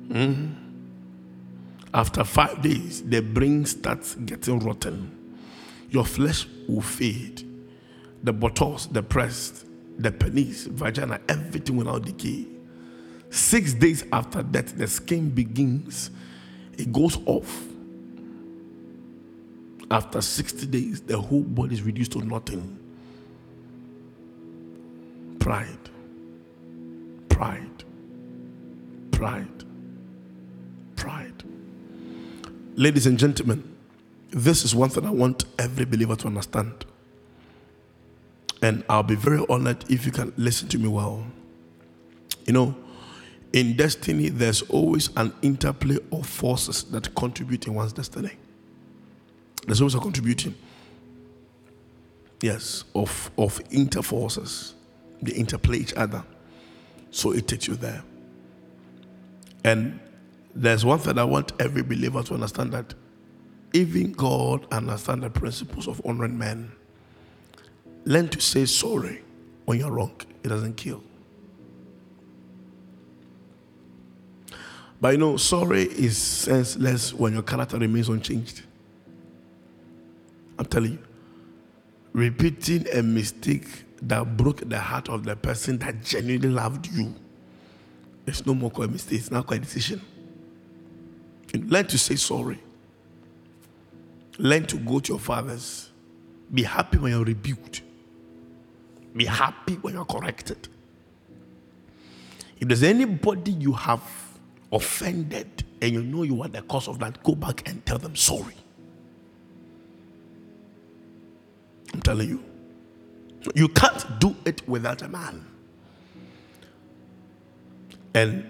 Mm-hmm. 0.08 0.52
After 1.94 2.24
five 2.24 2.60
days, 2.60 3.02
the 3.02 3.20
brain 3.20 3.64
starts 3.64 4.14
getting 4.16 4.58
rotten. 4.58 5.12
Your 5.90 6.04
flesh 6.04 6.46
will 6.68 6.82
fade. 6.82 7.42
The 8.22 8.32
buttocks, 8.32 8.86
the 8.86 9.02
breast, 9.02 9.66
the 9.98 10.12
penis, 10.12 10.66
vagina, 10.66 11.20
everything 11.28 11.76
will 11.76 11.86
now 11.86 11.98
decay. 11.98 12.46
Six 13.30 13.74
days 13.74 14.04
after 14.12 14.42
that, 14.42 14.66
the 14.78 14.86
skin 14.86 15.30
begins, 15.30 16.10
it 16.78 16.92
goes 16.92 17.18
off. 17.26 17.64
After 19.90 20.20
60 20.20 20.66
days, 20.66 21.00
the 21.00 21.18
whole 21.18 21.42
body 21.42 21.74
is 21.74 21.82
reduced 21.82 22.12
to 22.12 22.18
nothing. 22.18 22.78
Pride 25.38 25.78
Pride. 27.36 27.84
Pride. 29.10 29.64
Pride. 30.96 31.42
Ladies 32.76 33.06
and 33.06 33.18
gentlemen, 33.18 33.76
this 34.30 34.64
is 34.64 34.74
one 34.74 34.88
thing 34.88 35.04
I 35.04 35.10
want 35.10 35.44
every 35.58 35.84
believer 35.84 36.16
to 36.16 36.28
understand. 36.28 36.86
And 38.62 38.84
I'll 38.88 39.02
be 39.02 39.16
very 39.16 39.44
honored 39.50 39.84
if 39.90 40.06
you 40.06 40.12
can 40.12 40.32
listen 40.38 40.68
to 40.68 40.78
me 40.78 40.88
well. 40.88 41.26
You 42.46 42.54
know, 42.54 42.74
in 43.56 43.74
destiny, 43.74 44.28
there's 44.28 44.60
always 44.62 45.08
an 45.16 45.32
interplay 45.40 45.96
of 46.12 46.26
forces 46.26 46.84
that 46.84 47.14
contribute 47.14 47.66
in 47.66 47.74
one's 47.74 47.94
destiny. 47.94 48.32
There's 49.64 49.80
always 49.80 49.94
a 49.94 49.98
contributing. 49.98 50.54
Yes, 52.42 52.84
of, 52.94 53.30
of 53.38 53.58
interforces. 53.70 54.74
They 55.22 55.32
interplay 55.32 55.78
each 55.78 55.94
other. 55.94 56.22
So 57.10 57.32
it 57.32 57.48
takes 57.48 57.66
you 57.66 57.76
there. 57.76 58.02
And 59.64 60.00
there's 60.54 60.84
one 60.84 60.98
thing 60.98 61.18
I 61.18 61.24
want 61.24 61.52
every 61.58 61.82
believer 61.82 62.22
to 62.24 62.34
understand 62.34 62.72
that 62.72 62.92
even 63.72 64.12
God 64.12 64.66
understands 64.70 65.22
the 65.22 65.30
principles 65.30 65.88
of 65.88 66.02
honoring 66.04 66.36
men. 66.36 66.72
Learn 68.04 68.28
to 68.28 68.40
say 68.42 68.66
sorry 68.66 69.22
when 69.64 69.78
you're 69.78 69.90
wrong. 69.90 70.20
It 70.44 70.48
doesn't 70.48 70.76
kill. 70.76 71.02
But 75.00 75.12
you 75.12 75.18
know, 75.18 75.36
sorry 75.36 75.82
is 75.82 76.16
senseless 76.16 77.12
when 77.12 77.34
your 77.34 77.42
character 77.42 77.78
remains 77.78 78.08
unchanged. 78.08 78.62
I'm 80.58 80.66
telling 80.66 80.92
you. 80.92 80.98
Repeating 82.12 82.86
a 82.94 83.02
mistake 83.02 83.84
that 84.02 84.36
broke 84.36 84.66
the 84.66 84.78
heart 84.78 85.08
of 85.10 85.24
the 85.24 85.36
person 85.36 85.78
that 85.78 86.02
genuinely 86.02 86.48
loved 86.48 86.86
you. 86.92 87.14
It's 88.26 88.46
no 88.46 88.54
more 88.54 88.70
called 88.70 88.88
a 88.88 88.92
mistake, 88.92 89.18
it's 89.18 89.30
now 89.30 89.42
called 89.42 89.60
a 89.60 89.64
decision. 89.64 90.00
Learn 91.54 91.86
to 91.86 91.98
say 91.98 92.16
sorry. 92.16 92.58
Learn 94.38 94.66
to 94.66 94.76
go 94.76 95.00
to 95.00 95.12
your 95.12 95.20
fathers. 95.20 95.90
Be 96.52 96.62
happy 96.62 96.98
when 96.98 97.12
you're 97.12 97.24
rebuked. 97.24 97.82
Be 99.14 99.24
happy 99.24 99.74
when 99.74 99.94
you're 99.94 100.04
corrected. 100.04 100.68
If 102.58 102.68
there's 102.68 102.82
anybody 102.82 103.52
you 103.52 103.72
have 103.72 104.02
offended 104.72 105.64
and 105.80 105.92
you 105.92 106.02
know 106.02 106.22
you 106.22 106.42
are 106.42 106.48
the 106.48 106.62
cause 106.62 106.88
of 106.88 106.98
that, 106.98 107.22
go 107.22 107.34
back 107.34 107.68
and 107.68 107.84
tell 107.86 107.98
them 107.98 108.16
sorry. 108.16 108.54
I'm 111.92 112.00
telling 112.02 112.28
you. 112.28 112.44
You 113.54 113.68
can't 113.68 114.18
do 114.18 114.34
it 114.44 114.66
without 114.68 115.02
a 115.02 115.08
man. 115.08 115.46
And 118.14 118.44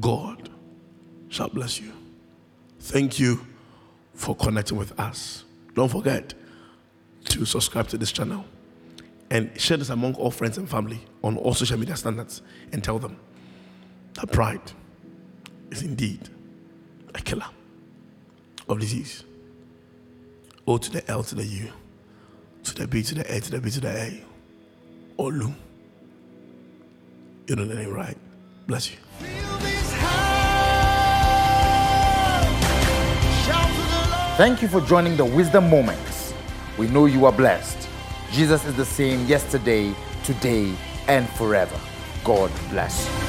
God 0.00 0.50
shall 1.28 1.48
bless 1.48 1.80
you. 1.80 1.92
Thank 2.80 3.18
you 3.18 3.46
for 4.14 4.36
connecting 4.36 4.76
with 4.76 4.98
us. 5.00 5.44
Don't 5.74 5.88
forget 5.88 6.34
to 7.26 7.44
subscribe 7.44 7.88
to 7.88 7.98
this 7.98 8.12
channel 8.12 8.44
and 9.30 9.58
share 9.60 9.76
this 9.76 9.90
among 9.90 10.14
all 10.14 10.30
friends 10.30 10.58
and 10.58 10.68
family 10.68 11.00
on 11.24 11.36
all 11.36 11.54
social 11.54 11.78
media 11.78 11.96
standards 11.96 12.42
and 12.72 12.82
tell 12.84 12.98
them 12.98 13.16
that 14.14 14.30
pride 14.30 14.72
is 15.70 15.82
indeed 15.82 16.28
a 17.14 17.20
killer 17.20 17.48
of 18.68 18.80
disease. 18.80 19.24
O 20.66 20.78
to 20.78 20.90
the 20.90 21.08
L 21.10 21.22
to 21.22 21.34
the 21.34 21.44
U 21.44 21.72
to 22.64 22.74
the 22.74 22.86
B 22.86 23.02
to 23.02 23.14
the 23.14 23.34
A 23.34 23.40
to 23.40 23.50
the 23.50 23.60
B 23.60 23.70
to 23.70 23.80
the 23.80 23.90
A. 23.90 24.24
Olu. 25.18 25.54
You 27.46 27.56
know 27.56 27.64
the 27.64 27.74
name, 27.74 27.92
right? 27.92 28.16
Bless 28.66 28.90
you. 28.90 28.96
Thank 34.36 34.60
you 34.60 34.68
for 34.68 34.82
joining 34.82 35.16
the 35.16 35.24
Wisdom 35.24 35.70
Moments. 35.70 36.34
We 36.76 36.88
know 36.88 37.06
you 37.06 37.24
are 37.24 37.32
blessed. 37.32 37.88
Jesus 38.32 38.66
is 38.66 38.74
the 38.74 38.84
same 38.84 39.24
yesterday, 39.26 39.94
today, 40.24 40.74
and 41.08 41.26
forever. 41.30 41.78
God 42.22 42.50
bless 42.68 43.08
you. 43.08 43.25